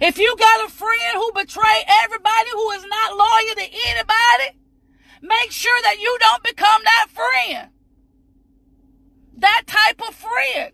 If 0.00 0.18
you 0.18 0.36
got 0.38 0.66
a 0.66 0.70
friend 0.70 1.14
who 1.14 1.32
betray 1.32 1.84
everybody, 2.04 2.50
who 2.52 2.70
is 2.72 2.84
not 2.84 3.16
loyal 3.16 3.54
to 3.56 3.68
anybody, 3.88 4.58
Make 5.22 5.50
sure 5.50 5.80
that 5.82 5.98
you 5.98 6.16
don't 6.20 6.42
become 6.42 6.82
that 6.84 7.06
friend. 7.10 7.70
That 9.38 9.62
type 9.66 10.00
of 10.06 10.14
friend. 10.14 10.72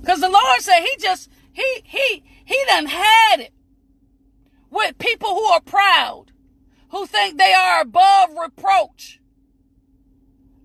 Because 0.00 0.20
the 0.20 0.28
Lord 0.28 0.60
said 0.60 0.80
he 0.80 0.96
just, 0.98 1.30
he, 1.52 1.82
he, 1.84 2.22
he 2.44 2.62
done 2.66 2.86
had 2.86 3.40
it 3.40 3.52
with 4.70 4.98
people 4.98 5.30
who 5.30 5.44
are 5.46 5.60
proud, 5.60 6.26
who 6.90 7.06
think 7.06 7.36
they 7.36 7.52
are 7.52 7.80
above 7.82 8.30
reproach, 8.40 9.20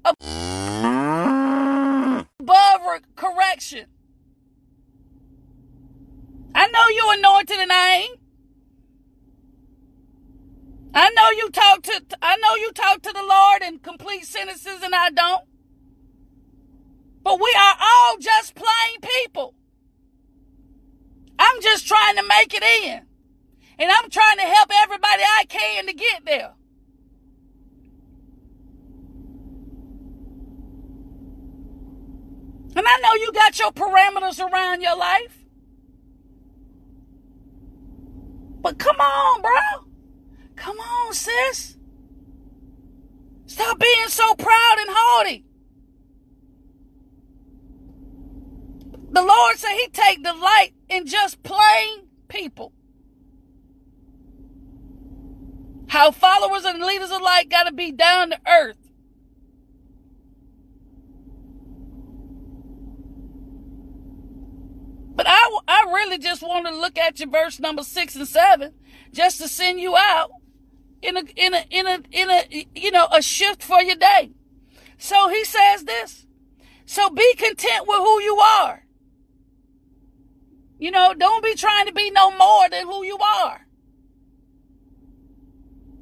above 0.06 0.22
correction. 3.16 3.88
I 6.62 6.68
know 6.68 6.88
you 6.90 7.12
anointed 7.18 7.58
and 7.58 7.72
I 7.72 7.96
ain't. 7.96 8.20
I 10.94 11.10
know 11.10 11.32
you 11.32 11.50
talk 11.50 11.82
to 11.82 12.04
I 12.22 12.38
know 12.38 12.56
you 12.56 12.72
talk 12.72 13.02
to 13.02 13.12
the 13.12 13.24
Lord 13.24 13.64
in 13.64 13.80
complete 13.80 14.26
sentences 14.26 14.84
and 14.84 14.94
I 14.94 15.10
don't. 15.10 15.44
But 17.24 17.42
we 17.42 17.52
are 17.58 17.76
all 17.82 18.18
just 18.20 18.54
plain 18.54 19.02
people. 19.02 19.56
I'm 21.40 21.62
just 21.64 21.88
trying 21.88 22.18
to 22.18 22.24
make 22.28 22.54
it 22.54 22.62
in. 22.62 23.08
And 23.80 23.90
I'm 23.90 24.12
trying 24.12 24.38
to 24.38 24.44
help 24.44 24.70
everybody 24.84 25.24
I 25.24 25.46
can 25.50 25.88
to 25.88 25.94
get 25.94 26.26
there. 26.26 26.54
And 32.76 32.86
I 32.88 33.00
know 33.02 33.16
you 33.16 33.32
got 33.34 33.58
your 33.58 33.72
parameters 33.72 34.40
around 34.40 34.84
your 34.84 34.96
life. 34.96 35.41
But 38.62 38.78
come 38.78 39.00
on, 39.00 39.42
bro. 39.42 39.88
Come 40.56 40.78
on, 40.80 41.14
sis. 41.14 41.78
Stop 43.48 43.80
being 43.80 44.08
so 44.08 44.36
proud 44.36 44.76
and 44.80 44.90
haughty. 44.90 45.46
The 49.10 49.22
Lord 49.22 49.58
said 49.58 49.74
he 49.74 49.88
take 49.90 50.24
delight 50.24 50.74
in 50.88 51.06
just 51.06 51.44
plain 51.44 52.08
people. 52.28 52.72
How 55.88 56.12
followers 56.12 56.64
and 56.64 56.82
leaders 56.82 57.10
alike 57.10 57.50
got 57.50 57.64
to 57.64 57.74
be 57.74 57.92
down 57.92 58.30
to 58.30 58.40
earth. 58.48 58.78
But 65.22 65.30
I, 65.30 65.60
I 65.68 65.84
really 65.94 66.18
just 66.18 66.42
want 66.42 66.66
to 66.66 66.74
look 66.74 66.98
at 66.98 67.20
your 67.20 67.30
verse 67.30 67.60
number 67.60 67.84
six 67.84 68.16
and 68.16 68.28
seven 68.28 68.74
just 69.14 69.38
to 69.38 69.48
send 69.48 69.80
you 69.80 69.96
out 69.96 70.32
in 71.04 71.16
a, 71.16 71.22
in 71.36 71.54
a, 71.54 71.64
in 71.70 71.86
a, 71.86 72.00
in 72.10 72.30
a, 72.32 72.68
you 72.74 72.90
know, 72.90 73.08
a 73.12 73.22
shift 73.22 73.62
for 73.62 73.84
your 73.84 73.98
day. 73.98 74.32
So 74.98 75.30
he 75.30 75.46
says 75.46 75.84
this. 75.84 76.26
So 76.88 77.12
be 77.12 77.36
content 77.36 77.86
with 77.88 78.00
who 78.00 78.20
you 78.24 78.36
are. 78.38 78.84
You 80.80 80.90
know, 80.90 81.14
don't 81.14 81.44
be 81.44 81.54
trying 81.54 81.86
to 81.86 81.94
be 81.94 82.10
no 82.10 82.36
more 82.36 82.68
than 82.70 82.88
who 82.88 83.04
you 83.06 83.20
are. 83.20 83.68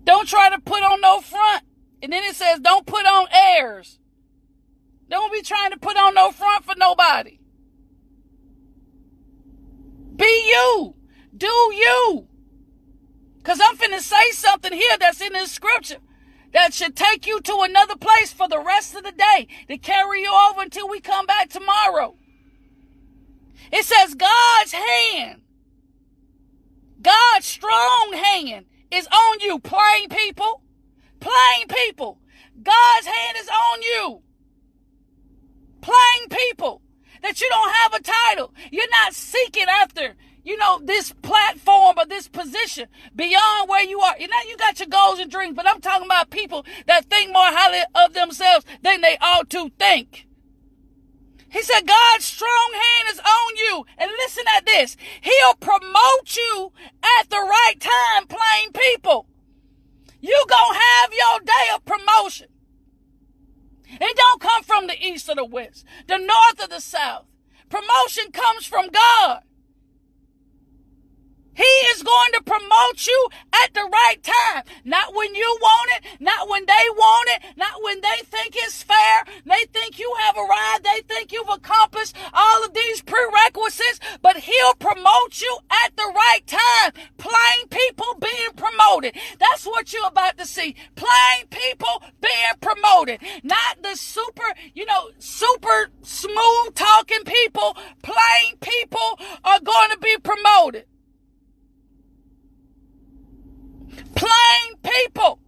Don't 0.06 0.30
try 0.30 0.50
to 0.50 0.62
put 0.62 0.82
on 0.82 1.02
no 1.02 1.20
front. 1.20 1.66
And 2.02 2.14
then 2.14 2.24
it 2.24 2.38
says, 2.38 2.62
don't 2.62 2.86
put 2.86 3.06
on 3.06 3.28
airs. 3.34 4.00
Don't 5.10 5.34
be 5.34 5.42
trying 5.42 5.72
to 5.72 5.78
put 5.78 5.98
on 5.98 6.14
no 6.14 6.32
front 6.32 6.64
for 6.64 6.76
nobody. 6.78 7.39
Be 10.20 10.50
you. 10.50 10.96
Do 11.36 11.48
you. 11.48 12.28
Because 13.38 13.60
I'm 13.64 13.78
finna 13.78 14.00
say 14.00 14.32
something 14.32 14.74
here 14.74 14.98
that's 15.00 15.22
in 15.22 15.34
this 15.34 15.52
scripture 15.52 15.98
that 16.54 16.74
should 16.74 16.96
take 16.96 17.26
you 17.26 17.40
to 17.42 17.60
another 17.62 17.96
place 17.96 18.34
for 18.34 18.48
the 18.48 18.60
rest 18.60 18.96
of 18.96 19.04
the 19.04 19.14
day 19.14 19.48
to 19.68 19.78
carry 19.78 20.22
you 20.22 20.32
over 20.50 20.62
until 20.62 20.90
we 20.90 21.00
come 21.00 21.26
back 21.26 21.50
tomorrow. 21.50 22.16
It 23.72 23.86
says 23.86 24.16
God's 24.16 24.74
hand, 24.74 25.42
God's 27.02 27.46
strong 27.46 28.14
hand 28.14 28.66
is 28.92 29.08
on 29.08 29.40
you, 29.40 29.60
plain 29.60 30.10
people. 30.10 30.64
Plain 31.20 31.68
people. 31.68 32.20
God's 32.62 33.06
hand 33.06 33.38
is 33.40 33.50
on 33.50 33.82
you. 33.82 34.22
Plain 35.82 36.30
people. 36.30 36.82
That 37.22 37.42
you 37.42 37.50
don't 37.50 37.72
have 37.72 37.94
a 37.94 38.04
title. 38.04 38.54
You're 38.72 38.90
not 38.90 39.14
seeking 39.14 39.66
after 39.68 40.16
you 40.44 40.58
know, 40.58 40.80
this 40.84 41.14
platform 41.22 41.96
or 41.98 42.06
this 42.06 42.28
position 42.28 42.88
beyond 43.16 43.70
where 43.70 43.84
you 43.84 44.00
are. 44.00 44.18
You 44.18 44.28
know, 44.28 44.36
you 44.48 44.58
got 44.58 44.80
your 44.80 44.88
goals 44.88 45.20
and 45.20 45.30
dreams, 45.30 45.56
but 45.56 45.68
I'm 45.68 45.82
talking 45.82 46.06
about 46.06 46.30
people 46.30 46.66
that 46.88 47.06
think 47.06 47.32
more 47.32 47.44
highly 47.44 47.84
of 47.94 48.14
themselves 48.14 48.66
than 48.82 49.02
they 49.02 49.18
ought 49.22 49.50
to 49.52 49.70
think. 49.78 50.28
He 51.52 51.62
said, 51.64 51.88
God's 51.88 52.26
strong 52.26 52.72
hand 52.74 53.10
is 53.12 53.20
on 53.20 53.56
you. 53.58 53.86
And 53.98 54.12
listen 54.20 54.44
at 54.56 54.66
this. 54.66 54.96
He'll 55.22 55.56
promote 55.56 56.36
you 56.36 56.72
at 57.20 57.30
the 57.30 57.38
right 57.38 57.76
time, 57.80 58.28
plain 58.28 58.72
people. 58.72 59.26
You 60.22 60.46
gonna 60.48 60.80
have 60.80 61.14
your 61.14 61.40
day 61.42 61.74
of 61.76 61.86
promotion. 61.86 62.48
It 64.00 64.16
don't 64.16 64.42
come 64.42 64.64
from 64.64 64.88
the 64.88 65.02
east 65.02 65.30
or 65.30 65.36
the 65.36 65.46
west, 65.46 65.86
the 66.08 66.18
north 66.18 66.64
or 66.64 66.68
the 66.68 66.80
south. 66.80 67.26
Promotion 67.70 68.32
comes 68.32 68.66
from 68.66 68.90
God. 68.90 69.42
He 71.60 71.76
is 71.92 72.04
going 72.04 72.32
to 72.36 72.42
promote 72.42 73.06
you 73.06 73.28
at 73.52 73.74
the 73.74 73.84
right 73.84 74.24
time. 74.24 74.64
Not 74.86 75.14
when 75.14 75.36
you 75.36 75.58
want 75.60 75.92
it, 75.98 76.22
not 76.22 76.48
when 76.48 76.66
they 76.66 76.86
want 76.96 77.30
it, 77.32 77.58
not 77.58 77.84
when 77.84 78.00
they 78.00 78.24
think 78.24 78.56
it's 78.56 78.82
fair. 78.82 79.26
They 79.46 79.66
think 79.66 80.00
you 80.00 80.10
have 80.20 80.38
arrived. 80.38 80.86
They 80.86 81.02
think 81.02 81.34
you've 81.34 81.50
accomplished 81.50 82.16
all 82.34 82.64
of 82.64 82.74
these 82.74 83.02
prerequisites, 83.02 84.00
but 84.22 84.38
he'll 84.38 84.76
promote 84.76 85.42
you 85.42 85.58
at 85.70 85.98
the 85.98 86.10
right 86.16 86.48
time. 86.48 86.94
Plain 87.18 87.68
people 87.70 88.16
being 88.22 88.54
promoted. 88.56 89.16
That's 89.38 89.66
what 89.66 89.92
you're 89.92 90.08
about 90.08 90.38
to 90.38 90.46
see. 90.46 90.76
Plain 90.96 91.48
people 91.50 92.04
being 92.22 92.56
promoted. 92.62 93.20
Not 93.44 93.84
the 93.84 93.98
super, 93.98 94.54
you 94.74 94.86
know, 94.86 95.10
super 95.18 95.90
smooth 96.04 96.74
talking 96.74 97.26
people. 97.26 97.76
Plain 98.02 98.56
people 98.62 99.20
are 99.44 99.60
going 99.60 99.92
to 99.92 99.98
be 99.98 100.16
promoted. 100.24 100.86
Plain 104.16 104.76
people. 104.84 105.40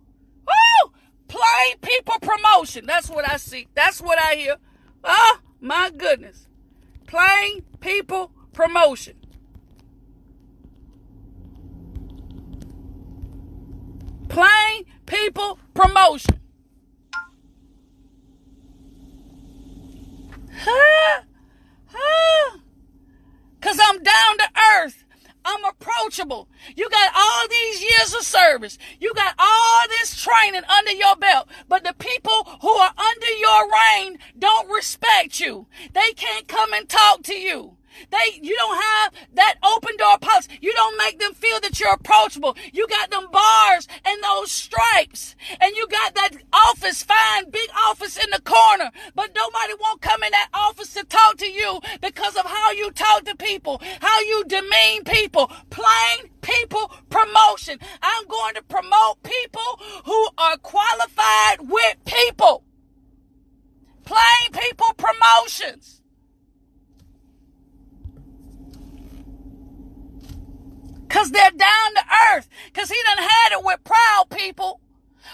Woo! 0.45 0.91
Plain 1.27 1.77
people 1.81 2.15
promotion. 2.21 2.85
That's 2.85 3.09
what 3.09 3.29
I 3.29 3.37
see. 3.37 3.67
That's 3.73 4.01
what 4.01 4.19
I 4.21 4.35
hear. 4.35 4.55
Oh, 5.03 5.39
my 5.59 5.91
goodness. 5.95 6.47
Plain 7.07 7.63
people 7.79 8.31
promotion. 8.53 9.15
Plain 14.29 14.85
people 15.05 15.59
promotion. 15.73 16.39
Huh, 20.63 21.21
Because 23.59 23.79
I'm 23.83 24.01
down 24.01 24.37
to 24.37 24.49
earth. 24.77 25.05
I'm 25.43 25.65
approachable. 25.65 26.47
You 26.75 26.89
got 26.89 27.11
all 27.15 27.47
these 27.49 27.81
years 27.81 28.13
of 28.13 28.23
service. 28.23 28.77
You 28.99 29.13
got 29.13 29.35
all 29.39 29.87
this 29.89 30.15
training 30.21 30.63
under 30.65 30.91
your 30.91 31.15
belt. 31.15 31.47
But 31.67 31.83
the 31.83 31.93
people 31.93 32.47
who 32.61 32.69
are 32.69 32.93
under 32.97 33.33
your 33.39 33.69
reign 33.71 34.19
don't 34.37 34.69
respect 34.69 35.39
you. 35.39 35.67
They 35.93 36.13
can't 36.15 36.47
come 36.47 36.73
and 36.73 36.87
talk 36.87 37.23
to 37.23 37.35
you. 37.35 37.77
They, 38.09 38.39
you 38.41 38.55
don't 38.55 38.81
have 38.81 39.13
that 39.33 39.55
open 39.63 39.97
door 39.97 40.17
policy. 40.19 40.57
You 40.61 40.73
don't 40.73 40.97
make 40.97 41.19
them 41.19 41.33
feel 41.33 41.59
that 41.61 41.79
you're 41.79 41.93
approachable. 41.93 42.55
You 42.73 42.87
got 42.87 43.11
them 43.11 43.27
bars 43.31 43.87
and 44.05 44.23
those 44.23 44.51
stripes, 44.51 45.35
and 45.59 45.75
you 45.75 45.87
got 45.87 46.15
that 46.15 46.31
office, 46.53 47.03
fine 47.03 47.49
big 47.49 47.69
office 47.87 48.17
in 48.17 48.29
the 48.31 48.41
corner, 48.41 48.91
but 49.15 49.31
nobody 49.35 49.73
won't 49.79 50.01
come 50.01 50.23
in 50.23 50.31
that 50.31 50.49
office 50.53 50.93
to 50.93 51.03
talk 51.05 51.37
to 51.37 51.49
you 51.49 51.79
because 52.01 52.35
of 52.35 52.45
how 52.45 52.71
you 52.71 52.91
talk 52.91 53.25
to 53.25 53.35
people, 53.35 53.81
how 54.01 54.19
you 54.21 54.43
demean 54.47 55.03
people. 55.03 55.51
Plain 55.69 56.29
people 56.41 56.91
promotion. 57.09 57.79
I'm 58.01 58.27
going 58.27 58.55
to 58.55 58.63
promote 58.63 59.23
people 59.23 59.79
who 60.05 60.29
are 60.37 60.57
qualified 60.57 61.61
with 61.61 61.97
people. 62.05 62.63
Plain 64.03 64.51
people 64.51 64.93
promotions. 64.97 66.00
Cause 71.21 71.29
they're 71.29 71.51
down 71.51 71.93
to 71.93 72.03
earth. 72.33 72.49
Cause 72.73 72.89
he 72.89 72.97
done 73.03 73.19
had 73.19 73.51
it 73.51 73.63
with 73.63 73.83
proud 73.83 74.25
people 74.31 74.81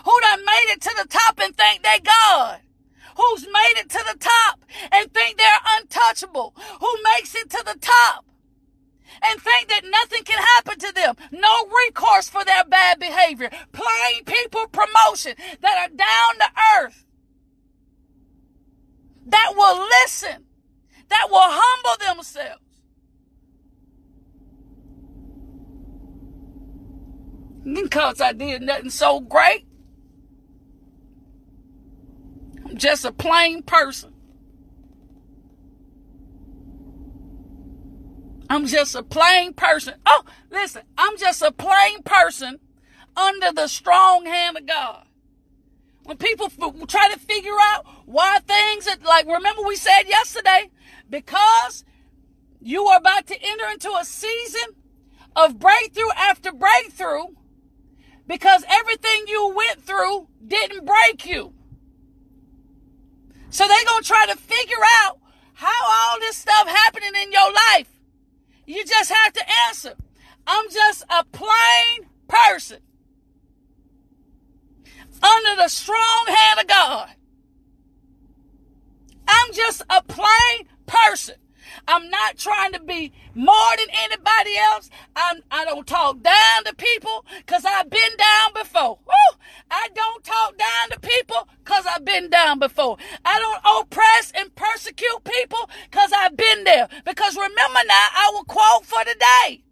who 0.03 0.19
done 0.19 0.43
made 0.43 0.65
it 0.73 0.81
to 0.81 0.93
the 1.01 1.07
top 1.07 1.39
and 1.41 1.55
think 1.55 1.81
they 1.81 1.99
God. 2.03 2.59
Who's 3.15 3.45
made 3.45 3.75
it 3.77 3.89
to 3.91 4.03
the 4.11 4.19
top 4.19 4.65
and 4.91 5.13
think 5.13 5.37
they're 5.37 5.47
untouchable. 5.79 6.53
Who 6.81 6.89
makes 7.15 7.33
it 7.35 7.49
to 7.51 7.63
the 7.65 7.79
top 7.79 8.25
and 9.21 9.41
think 9.41 9.69
that 9.69 9.83
nothing 9.89 10.25
can 10.25 10.43
happen 10.57 10.77
to 10.77 10.91
them. 10.93 11.15
No 11.31 11.65
recourse 11.85 12.27
for 12.27 12.43
their 12.43 12.65
bad 12.65 12.99
behavior. 12.99 13.49
Plain 13.71 14.25
people 14.25 14.67
promotion 14.67 15.35
that 15.61 15.89
are 15.89 15.95
down 15.95 16.39
to 16.39 16.83
earth. 16.83 17.05
That 19.27 19.53
will 19.55 19.87
listen. 20.03 20.47
That 21.07 21.27
will 21.31 21.39
humble 21.43 22.15
themselves. 22.15 22.66
Because 27.73 28.21
I 28.21 28.33
did 28.33 28.61
nothing 28.61 28.89
so 28.89 29.19
great. 29.19 29.65
I'm 32.65 32.77
just 32.77 33.05
a 33.05 33.11
plain 33.11 33.63
person. 33.63 34.13
I'm 38.49 38.65
just 38.65 38.95
a 38.95 39.03
plain 39.03 39.53
person. 39.53 39.95
Oh, 40.05 40.23
listen, 40.49 40.83
I'm 40.97 41.17
just 41.17 41.41
a 41.41 41.51
plain 41.51 42.01
person 42.03 42.59
under 43.15 43.51
the 43.51 43.67
strong 43.67 44.25
hand 44.25 44.57
of 44.57 44.65
God. 44.65 45.05
When 46.03 46.17
people 46.17 46.45
f- 46.45 46.87
try 46.87 47.11
to 47.11 47.19
figure 47.19 47.57
out 47.73 47.85
why 48.05 48.39
things, 48.47 48.87
are, 48.87 48.95
like 49.05 49.27
remember 49.27 49.63
we 49.63 49.75
said 49.75 50.03
yesterday, 50.07 50.69
because 51.09 51.83
you 52.61 52.85
are 52.85 52.97
about 52.97 53.27
to 53.27 53.35
enter 53.41 53.65
into 53.69 53.91
a 53.91 54.05
season 54.05 54.75
of 55.35 55.59
breakthrough 55.59 56.11
after 56.15 56.53
breakthrough 56.53 57.25
because 58.27 58.63
everything 58.67 59.23
you 59.27 59.53
went 59.55 59.81
through 59.81 60.27
didn't 60.45 60.85
break 60.85 61.25
you. 61.25 61.53
So 63.49 63.67
they're 63.67 63.85
going 63.85 64.03
to 64.03 64.07
try 64.07 64.25
to 64.27 64.37
figure 64.37 64.83
out 65.03 65.19
how 65.53 65.85
all 65.89 66.19
this 66.19 66.37
stuff 66.37 66.67
happening 66.67 67.13
in 67.23 67.31
your 67.31 67.51
life. 67.51 67.89
You 68.65 68.85
just 68.85 69.11
have 69.11 69.33
to 69.33 69.43
answer. 69.67 69.95
I'm 70.45 70.69
just 70.69 71.03
a 71.09 71.23
plain 71.31 72.09
person 72.27 72.79
under 75.23 75.61
the 75.61 75.69
strong 75.69 76.25
hand 76.27 76.59
of 76.59 76.67
God. 76.67 77.09
I'm 79.27 79.53
just 79.53 79.81
a 79.89 80.03
plain 80.03 80.67
person. 80.85 81.35
I'm 81.87 82.09
not 82.09 82.37
trying 82.37 82.73
to 82.73 82.79
be 82.79 83.11
more 83.33 83.71
than 83.77 83.87
anybody 83.93 84.57
else. 84.57 84.89
I'm, 85.15 85.41
I 85.51 85.65
don't 85.65 85.87
talk 85.87 86.21
down 86.21 86.63
to 86.65 86.75
people 86.75 87.25
because 87.37 87.65
I've 87.65 87.89
been 87.89 88.17
down 88.17 88.53
before. 88.53 88.99
Woo! 89.05 89.37
I 89.69 89.89
don't 89.93 90.23
talk 90.23 90.57
down 90.57 90.89
to 90.91 90.99
people 90.99 91.47
because 91.63 91.85
I've 91.85 92.05
been 92.05 92.29
down 92.29 92.59
before. 92.59 92.97
I 93.25 93.39
don't 93.39 93.81
oppress 93.81 94.31
and 94.35 94.53
persecute 94.55 95.23
people 95.23 95.69
because 95.89 96.11
I've 96.15 96.37
been 96.37 96.63
there. 96.63 96.87
Because 97.05 97.35
remember 97.35 97.79
now, 97.87 98.07
I 98.15 98.31
will 98.33 98.45
quote 98.45 98.85
for 98.85 99.03
today. 99.03 99.63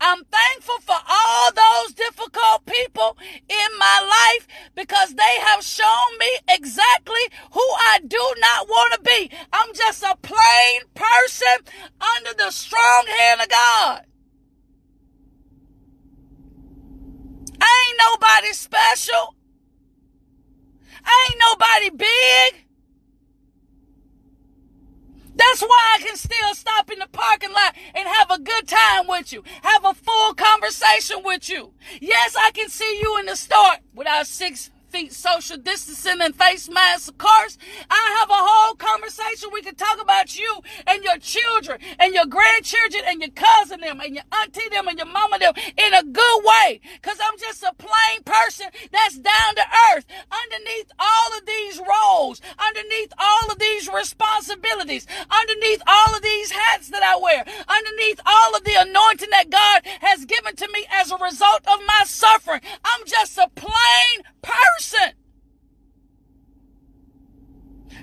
I'm 0.00 0.24
thankful 0.24 0.80
for 0.80 0.96
all 1.08 1.50
those 1.52 1.94
difficult 1.94 2.66
people 2.66 3.16
in 3.48 3.78
my 3.78 4.00
life 4.36 4.48
because 4.74 5.14
they 5.14 5.40
have 5.42 5.64
shown 5.64 6.18
me 6.18 6.38
exactly 6.48 7.20
who 7.52 7.60
I 7.60 8.00
do 8.06 8.34
not 8.38 8.68
want 8.68 8.92
to 8.94 9.00
be. 9.02 9.30
I'm 9.52 9.74
just 9.74 10.02
a 10.02 10.16
plain 10.22 10.80
person 10.94 11.56
under 12.16 12.34
the 12.36 12.50
strong 12.50 13.04
hand 13.18 13.40
of 13.40 13.48
God. 13.48 14.02
I 17.60 17.86
ain't 17.88 18.00
nobody 18.10 18.52
special. 18.52 19.34
I 21.04 21.28
ain't 21.30 21.40
nobody 21.40 21.90
big. 21.90 22.65
That's 25.36 25.60
why 25.60 25.96
I 25.98 26.02
can 26.02 26.16
still 26.16 26.54
stop 26.54 26.90
in 26.90 26.98
the 26.98 27.08
parking 27.12 27.52
lot 27.52 27.76
and 27.94 28.08
have 28.08 28.30
a 28.30 28.40
good 28.40 28.66
time 28.66 29.06
with 29.06 29.32
you, 29.32 29.44
have 29.62 29.84
a 29.84 29.92
full 29.94 30.34
conversation 30.34 31.18
with 31.24 31.48
you. 31.50 31.72
Yes, 32.00 32.34
I 32.38 32.50
can 32.52 32.70
see 32.70 33.00
you 33.02 33.18
in 33.20 33.26
the 33.26 33.36
store 33.36 33.76
without 33.94 34.26
six 34.26 34.70
feet 34.90 35.12
social 35.12 35.56
distancing 35.56 36.20
and 36.20 36.34
face 36.34 36.68
masks, 36.68 37.08
of 37.08 37.18
course. 37.18 37.58
I 37.90 38.16
have 38.20 38.30
a 38.30 38.34
whole 38.34 38.74
conversation. 38.74 39.50
We 39.52 39.62
can 39.62 39.74
talk 39.74 40.00
about 40.00 40.38
you 40.38 40.60
and 40.86 41.02
your 41.02 41.18
children 41.18 41.78
and 41.98 42.14
your 42.14 42.26
grandchildren 42.26 43.02
and 43.06 43.20
your 43.20 43.30
cousin 43.30 43.80
them 43.80 44.00
and 44.00 44.14
your 44.14 44.24
auntie 44.32 44.68
them 44.68 44.88
and 44.88 44.98
your 44.98 45.06
mama 45.06 45.38
them 45.38 45.54
in 45.76 45.94
a 45.94 46.02
good 46.02 46.44
way. 46.44 46.80
Cause 47.02 47.18
I'm 47.22 47.38
just 47.38 47.62
a 47.62 47.72
plain 47.78 48.22
person 48.24 48.66
that's 48.92 49.18
down 49.18 49.54
to 49.56 49.64
earth 49.92 50.06
underneath 50.30 50.90
all 50.98 51.38
of 51.38 51.46
these 51.46 51.80
roles, 51.80 52.40
underneath 52.58 53.12
all 53.18 53.50
of 53.50 53.58
these 53.58 53.88
responsibilities, 53.92 55.06
underneath 55.30 55.82
all 55.86 56.14
of 56.14 56.22
these 56.22 56.50
hats 56.50 56.88
that 56.90 57.02
I 57.02 57.16
wear, 57.16 57.44
underneath 57.68 58.20
all 58.24 58.56
of 58.56 58.64
the 58.64 58.74
anointing 58.76 59.30
that 59.30 59.50
God 59.50 59.82
has 60.00 60.24
given 60.24 60.56
to 60.56 60.68
me 60.72 60.86
as 60.92 61.10
a 61.10 61.16
result 61.16 61.66
of 61.66 61.80
my 61.86 62.02
suffering. 62.06 62.60
I'm 62.84 63.06
just 63.06 63.38
a 63.38 63.48
plain 63.54 64.22
person. 64.42 64.75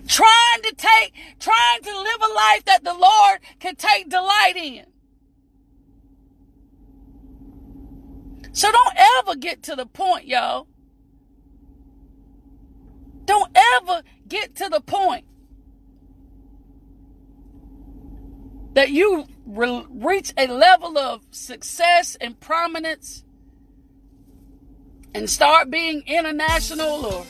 Trying 0.07 0.61
to 0.63 0.75
take, 0.75 1.13
trying 1.39 1.81
to 1.81 1.97
live 1.97 2.21
a 2.21 2.33
life 2.33 2.65
that 2.65 2.83
the 2.83 2.93
Lord 2.93 3.39
can 3.59 3.75
take 3.75 4.09
delight 4.09 4.55
in. 4.55 4.85
So 8.51 8.71
don't 8.71 8.95
ever 9.17 9.35
get 9.35 9.63
to 9.63 9.75
the 9.75 9.85
point, 9.85 10.27
y'all. 10.27 10.67
Don't 13.25 13.51
ever 13.55 14.03
get 14.27 14.55
to 14.57 14.69
the 14.69 14.81
point 14.81 15.25
that 18.73 18.89
you 18.89 19.25
re- 19.45 19.85
reach 19.89 20.33
a 20.37 20.47
level 20.47 20.97
of 20.97 21.23
success 21.31 22.15
and 22.19 22.39
prominence 22.39 23.22
and 25.13 25.29
start 25.29 25.69
being 25.69 26.03
international 26.07 27.05
or 27.05 27.25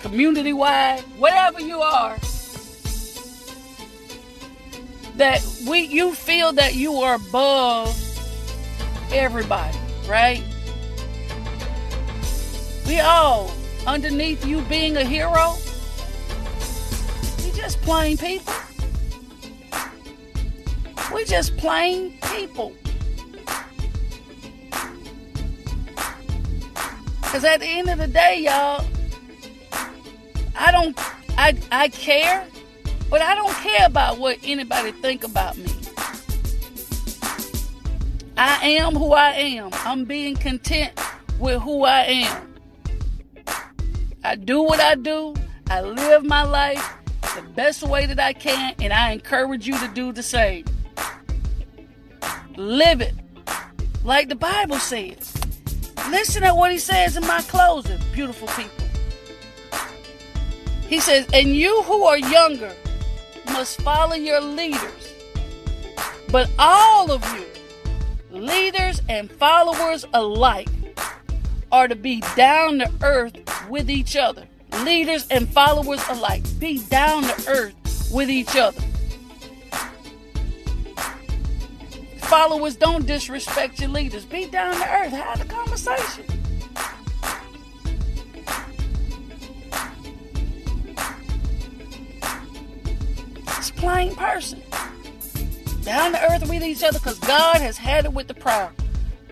community 0.00 0.52
wide, 0.52 1.00
whatever 1.18 1.60
you 1.60 1.80
are, 1.80 2.18
that 5.16 5.44
we 5.68 5.80
you 5.80 6.14
feel 6.14 6.52
that 6.52 6.74
you 6.74 6.94
are 6.96 7.14
above 7.14 7.94
everybody, 9.12 9.78
right? 10.08 10.42
We 12.86 13.00
all 13.00 13.52
underneath 13.86 14.44
you 14.46 14.62
being 14.62 14.96
a 14.96 15.04
hero, 15.04 15.54
we 17.44 17.52
just 17.52 17.80
plain 17.82 18.16
people. 18.16 18.54
We 21.12 21.24
just 21.24 21.56
plain 21.56 22.18
people. 22.32 22.74
Cause 27.30 27.44
at 27.44 27.60
the 27.60 27.66
end 27.66 27.88
of 27.88 27.98
the 27.98 28.08
day, 28.08 28.40
y'all, 28.40 28.84
I 30.56 30.72
don't 30.72 30.98
I 31.38 31.56
I 31.70 31.88
care, 31.88 32.44
but 33.08 33.22
I 33.22 33.36
don't 33.36 33.54
care 33.54 33.86
about 33.86 34.18
what 34.18 34.36
anybody 34.42 34.90
think 34.90 35.22
about 35.22 35.56
me. 35.56 35.72
I 38.36 38.70
am 38.70 38.96
who 38.96 39.12
I 39.12 39.30
am. 39.30 39.70
I'm 39.72 40.04
being 40.04 40.34
content 40.34 40.92
with 41.38 41.62
who 41.62 41.84
I 41.84 42.00
am. 42.02 42.54
I 44.24 44.34
do 44.34 44.62
what 44.62 44.80
I 44.80 44.96
do. 44.96 45.36
I 45.68 45.82
live 45.82 46.24
my 46.24 46.42
life 46.42 46.94
the 47.36 47.42
best 47.54 47.84
way 47.84 48.06
that 48.06 48.18
I 48.18 48.32
can, 48.32 48.74
and 48.80 48.92
I 48.92 49.12
encourage 49.12 49.68
you 49.68 49.78
to 49.78 49.86
do 49.86 50.10
the 50.10 50.24
same. 50.24 50.64
Live 52.56 53.00
it 53.00 53.14
like 54.02 54.28
the 54.28 54.34
Bible 54.34 54.80
says. 54.80 55.39
Listen 56.10 56.42
to 56.42 56.52
what 56.54 56.72
he 56.72 56.78
says 56.78 57.16
in 57.16 57.24
my 57.26 57.40
closing, 57.42 57.98
beautiful 58.12 58.48
people. 58.48 58.84
He 60.88 60.98
says, 60.98 61.24
And 61.32 61.54
you 61.54 61.82
who 61.82 62.02
are 62.02 62.18
younger 62.18 62.74
must 63.46 63.80
follow 63.82 64.16
your 64.16 64.40
leaders. 64.40 65.14
But 66.32 66.50
all 66.58 67.12
of 67.12 67.24
you, 67.34 67.46
leaders 68.36 69.00
and 69.08 69.30
followers 69.30 70.04
alike, 70.12 70.68
are 71.70 71.86
to 71.86 71.94
be 71.94 72.22
down 72.34 72.80
to 72.80 72.90
earth 73.02 73.36
with 73.68 73.88
each 73.88 74.16
other. 74.16 74.48
Leaders 74.82 75.28
and 75.30 75.48
followers 75.48 76.02
alike, 76.08 76.42
be 76.58 76.80
down 76.86 77.22
to 77.22 77.48
earth 77.48 78.10
with 78.12 78.30
each 78.30 78.56
other. 78.56 78.82
Followers 82.30 82.76
don't 82.76 83.06
disrespect 83.06 83.80
your 83.80 83.90
leaders. 83.90 84.24
Be 84.24 84.46
down 84.46 84.72
to 84.72 84.88
earth. 84.88 85.10
Have 85.10 85.40
a 85.40 85.44
conversation. 85.46 86.24
It's 93.58 93.72
plain 93.72 94.14
person. 94.14 94.62
Down 95.82 96.12
to 96.12 96.32
earth 96.32 96.48
with 96.48 96.62
each 96.62 96.84
other 96.84 97.00
because 97.00 97.18
God 97.18 97.56
has 97.56 97.76
had 97.76 98.04
it 98.04 98.12
with 98.12 98.28
the 98.28 98.34
proud, 98.34 98.70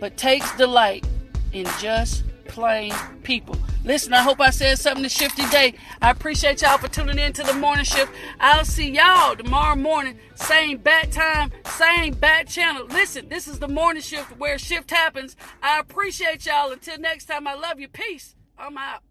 but 0.00 0.16
takes 0.16 0.50
delight 0.56 1.06
in 1.52 1.66
just 1.78 2.24
plain 2.46 2.92
people. 3.22 3.56
Listen, 3.88 4.12
I 4.12 4.20
hope 4.20 4.38
I 4.38 4.51
said 4.51 4.79
something 4.79 5.03
to 5.03 5.09
shift 5.09 5.38
your 5.38 5.48
day. 5.48 5.72
I 6.03 6.11
appreciate 6.11 6.61
y'all 6.61 6.77
for 6.77 6.88
tuning 6.88 7.18
in 7.18 7.33
to 7.33 7.42
the 7.42 7.55
morning 7.55 7.87
shift. 7.87 8.12
I'll 8.38 8.66
see 8.66 8.90
y'all 8.90 9.35
tomorrow 9.35 9.77
morning, 9.77 10.18
same 10.35 10.77
bat 10.77 11.11
time, 11.11 11.51
same 11.64 12.12
bat 12.12 12.48
channel. 12.48 12.85
Listen, 12.85 13.31
this 13.31 13.48
is 13.48 13.61
the 13.61 13.66
morning 13.66 14.03
shift 14.03 14.38
where 14.38 14.59
shift 14.59 14.90
happens. 14.90 15.37
I 15.62 15.79
appreciate 15.79 16.44
y'all. 16.44 16.70
Until 16.70 16.98
next 16.98 17.24
time, 17.24 17.46
I 17.46 17.55
love 17.55 17.81
you. 17.81 17.88
Peace. 17.88 18.37
I'm 18.59 18.77
out. 18.77 19.08